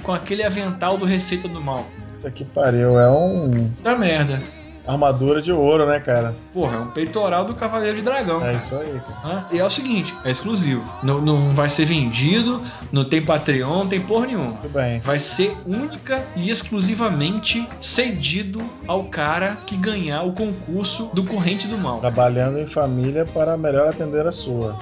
com 0.02 0.12
aquele 0.12 0.44
avental 0.44 0.96
do 0.96 1.04
Receita 1.04 1.48
do 1.48 1.60
Mal. 1.60 1.86
Puta 2.16 2.30
que 2.30 2.44
pariu, 2.44 2.98
é 2.98 3.10
um. 3.10 3.70
Da 3.82 3.96
merda. 3.96 4.40
Armadura 4.86 5.42
de 5.42 5.52
ouro, 5.52 5.86
né, 5.86 6.00
cara? 6.00 6.34
Porra, 6.52 6.76
é 6.76 6.80
um 6.80 6.86
peitoral 6.88 7.44
do 7.44 7.54
Cavaleiro 7.54 7.96
de 7.96 8.02
Dragão. 8.02 8.38
É 8.38 8.40
cara. 8.40 8.56
isso 8.56 8.76
aí. 8.76 9.00
Hã? 9.24 9.44
E 9.50 9.58
é 9.58 9.64
o 9.64 9.70
seguinte, 9.70 10.14
é 10.24 10.30
exclusivo. 10.30 10.82
Não, 11.02 11.20
não 11.20 11.50
vai 11.50 11.68
ser 11.68 11.84
vendido, 11.84 12.62
não 12.92 13.04
tem 13.04 13.22
Patreon, 13.22 13.78
não 13.78 13.88
tem 13.88 14.00
porra 14.00 14.26
nenhuma. 14.26 14.52
Tudo 14.54 14.72
bem. 14.72 15.00
Vai 15.00 15.18
ser 15.18 15.56
única 15.66 16.24
e 16.36 16.50
exclusivamente 16.50 17.68
cedido 17.80 18.62
ao 18.86 19.04
cara 19.04 19.56
que 19.66 19.76
ganhar 19.76 20.22
o 20.22 20.32
concurso 20.32 21.10
do 21.12 21.24
Corrente 21.24 21.66
do 21.66 21.76
Mal. 21.76 22.00
Trabalhando 22.00 22.58
em 22.58 22.66
família 22.66 23.24
para 23.24 23.56
melhor 23.56 23.88
atender 23.88 24.26
a 24.26 24.32
sua. 24.32 24.76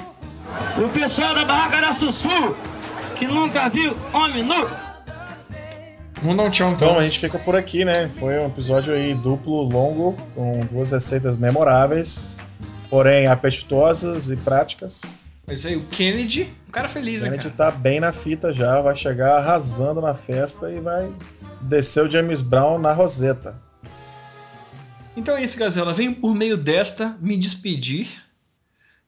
O 0.76 0.88
pessoal 0.88 1.34
da 1.34 1.44
Barraca 1.44 1.80
da 1.80 1.92
Sussu, 1.92 2.54
que 3.16 3.26
nunca 3.26 3.68
viu 3.68 3.96
homem 4.12 4.42
nu. 4.42 4.83
Um 6.24 6.50
tchau 6.50 6.72
então. 6.72 6.88
Então 6.88 6.98
a 6.98 7.04
gente 7.04 7.18
fica 7.18 7.38
por 7.38 7.54
aqui, 7.54 7.84
né? 7.84 8.08
Foi 8.18 8.38
um 8.38 8.46
episódio 8.46 8.94
aí 8.94 9.14
duplo, 9.14 9.62
longo, 9.62 10.16
com 10.34 10.60
duas 10.66 10.90
receitas 10.90 11.36
memoráveis, 11.36 12.30
porém 12.88 13.26
apetitosas 13.26 14.30
e 14.30 14.36
práticas. 14.36 15.18
Mas 15.46 15.66
aí, 15.66 15.76
o 15.76 15.82
Kennedy, 15.82 16.50
um 16.66 16.72
cara 16.72 16.88
feliz, 16.88 17.22
A 17.22 17.26
né, 17.26 17.32
gente 17.34 17.50
cara? 17.50 17.72
tá 17.72 17.78
bem 17.78 18.00
na 18.00 18.12
fita 18.12 18.50
já, 18.52 18.80
vai 18.80 18.96
chegar 18.96 19.36
arrasando 19.36 20.00
na 20.00 20.14
festa 20.14 20.70
e 20.70 20.80
vai 20.80 21.12
descer 21.60 22.02
o 22.02 22.10
James 22.10 22.40
Brown 22.40 22.78
na 22.78 22.94
roseta. 22.94 23.60
Então 25.14 25.36
é 25.36 25.44
isso, 25.44 25.58
Gazela. 25.58 25.92
Venho 25.92 26.14
por 26.14 26.34
meio 26.34 26.56
desta 26.56 27.16
me 27.20 27.36
despedir. 27.36 28.08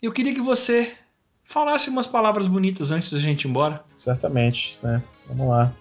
Eu 0.03 0.13
queria 0.13 0.35
que 0.35 0.41
você 0.43 0.93
falasse 1.43 1.89
umas 1.89 2.07
palavras 2.07 2.47
bonitas 2.47 2.91
antes 2.91 3.11
da 3.11 3.19
gente 3.19 3.45
ir 3.45 3.49
embora. 3.49 3.83
Certamente, 3.97 4.79
né? 4.83 5.03
Vamos 5.27 5.49
lá. 5.49 5.73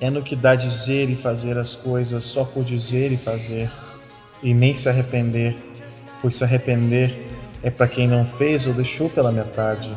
É 0.00 0.10
no 0.10 0.22
que 0.22 0.36
dá 0.36 0.54
dizer 0.54 1.08
e 1.08 1.16
fazer 1.16 1.56
as 1.56 1.74
coisas 1.74 2.24
só 2.24 2.44
por 2.44 2.64
dizer 2.64 3.12
e 3.12 3.16
fazer, 3.16 3.70
e 4.42 4.52
nem 4.52 4.74
se 4.74 4.88
arrepender, 4.88 5.56
pois 6.20 6.36
se 6.36 6.44
arrepender 6.44 7.26
é 7.62 7.70
para 7.70 7.88
quem 7.88 8.06
não 8.06 8.24
fez 8.24 8.66
ou 8.66 8.74
deixou 8.74 9.08
pela 9.08 9.32
metade. 9.32 9.96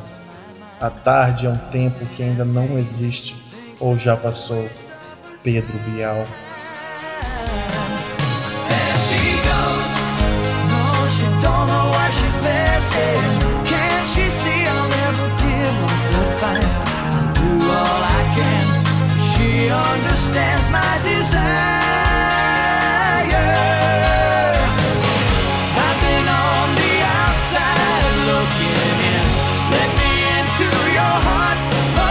A 0.79 0.89
tarde 0.89 1.45
é 1.45 1.49
um 1.49 1.57
tempo 1.57 2.05
que 2.07 2.23
ainda 2.23 2.45
não 2.45 2.77
existe 2.79 3.35
ou 3.79 3.97
já 3.97 4.15
passou. 4.15 4.67
Pedro 5.43 5.77
Bial. 5.79 6.25
My 20.69 20.99
desire. 21.03 21.39
I've 25.75 25.99
been 26.05 26.27
on 26.27 26.75
the 26.75 26.93
outside 27.01 28.05
looking 28.29 28.97
in. 29.09 29.25
Let 29.73 29.89
me 29.99 30.09
into 30.37 30.69
your 30.93 31.15
heart. 31.25 31.59
Oh, 31.97 32.09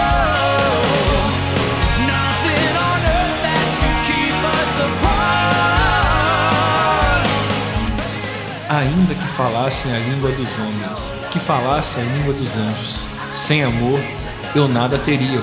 there's 1.55 1.99
nothing 2.11 2.75
on 2.89 2.99
earth 3.17 3.39
that 3.47 3.67
should 3.79 3.99
keep 4.11 4.39
us 4.59 4.75
apart. 4.89 5.19
Ainda 8.71 9.15
que 9.15 9.29
falassem 9.37 9.95
a 9.95 9.99
língua 9.99 10.31
dos 10.33 10.59
homens, 10.59 11.15
que 11.31 11.39
falasse 11.39 12.01
a 12.01 12.03
língua 12.03 12.35
dos 12.35 12.57
anjos, 12.57 13.07
sem 13.33 13.63
amor 13.63 14.01
eu 14.55 14.67
nada 14.67 14.99
teria, 14.99 15.41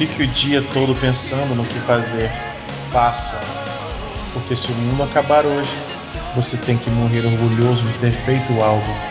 fique 0.00 0.22
o 0.22 0.26
dia 0.28 0.62
todo 0.72 0.94
pensando 0.94 1.54
no 1.54 1.62
que 1.62 1.78
fazer. 1.80 2.30
Faça. 2.90 3.38
Porque 4.32 4.56
se 4.56 4.72
o 4.72 4.74
mundo 4.74 5.02
acabar 5.02 5.44
hoje, 5.44 5.74
você 6.34 6.56
tem 6.56 6.78
que 6.78 6.88
morrer 6.88 7.26
orgulhoso 7.26 7.84
de 7.84 7.92
ter 7.98 8.12
feito 8.12 8.62
algo 8.62 9.09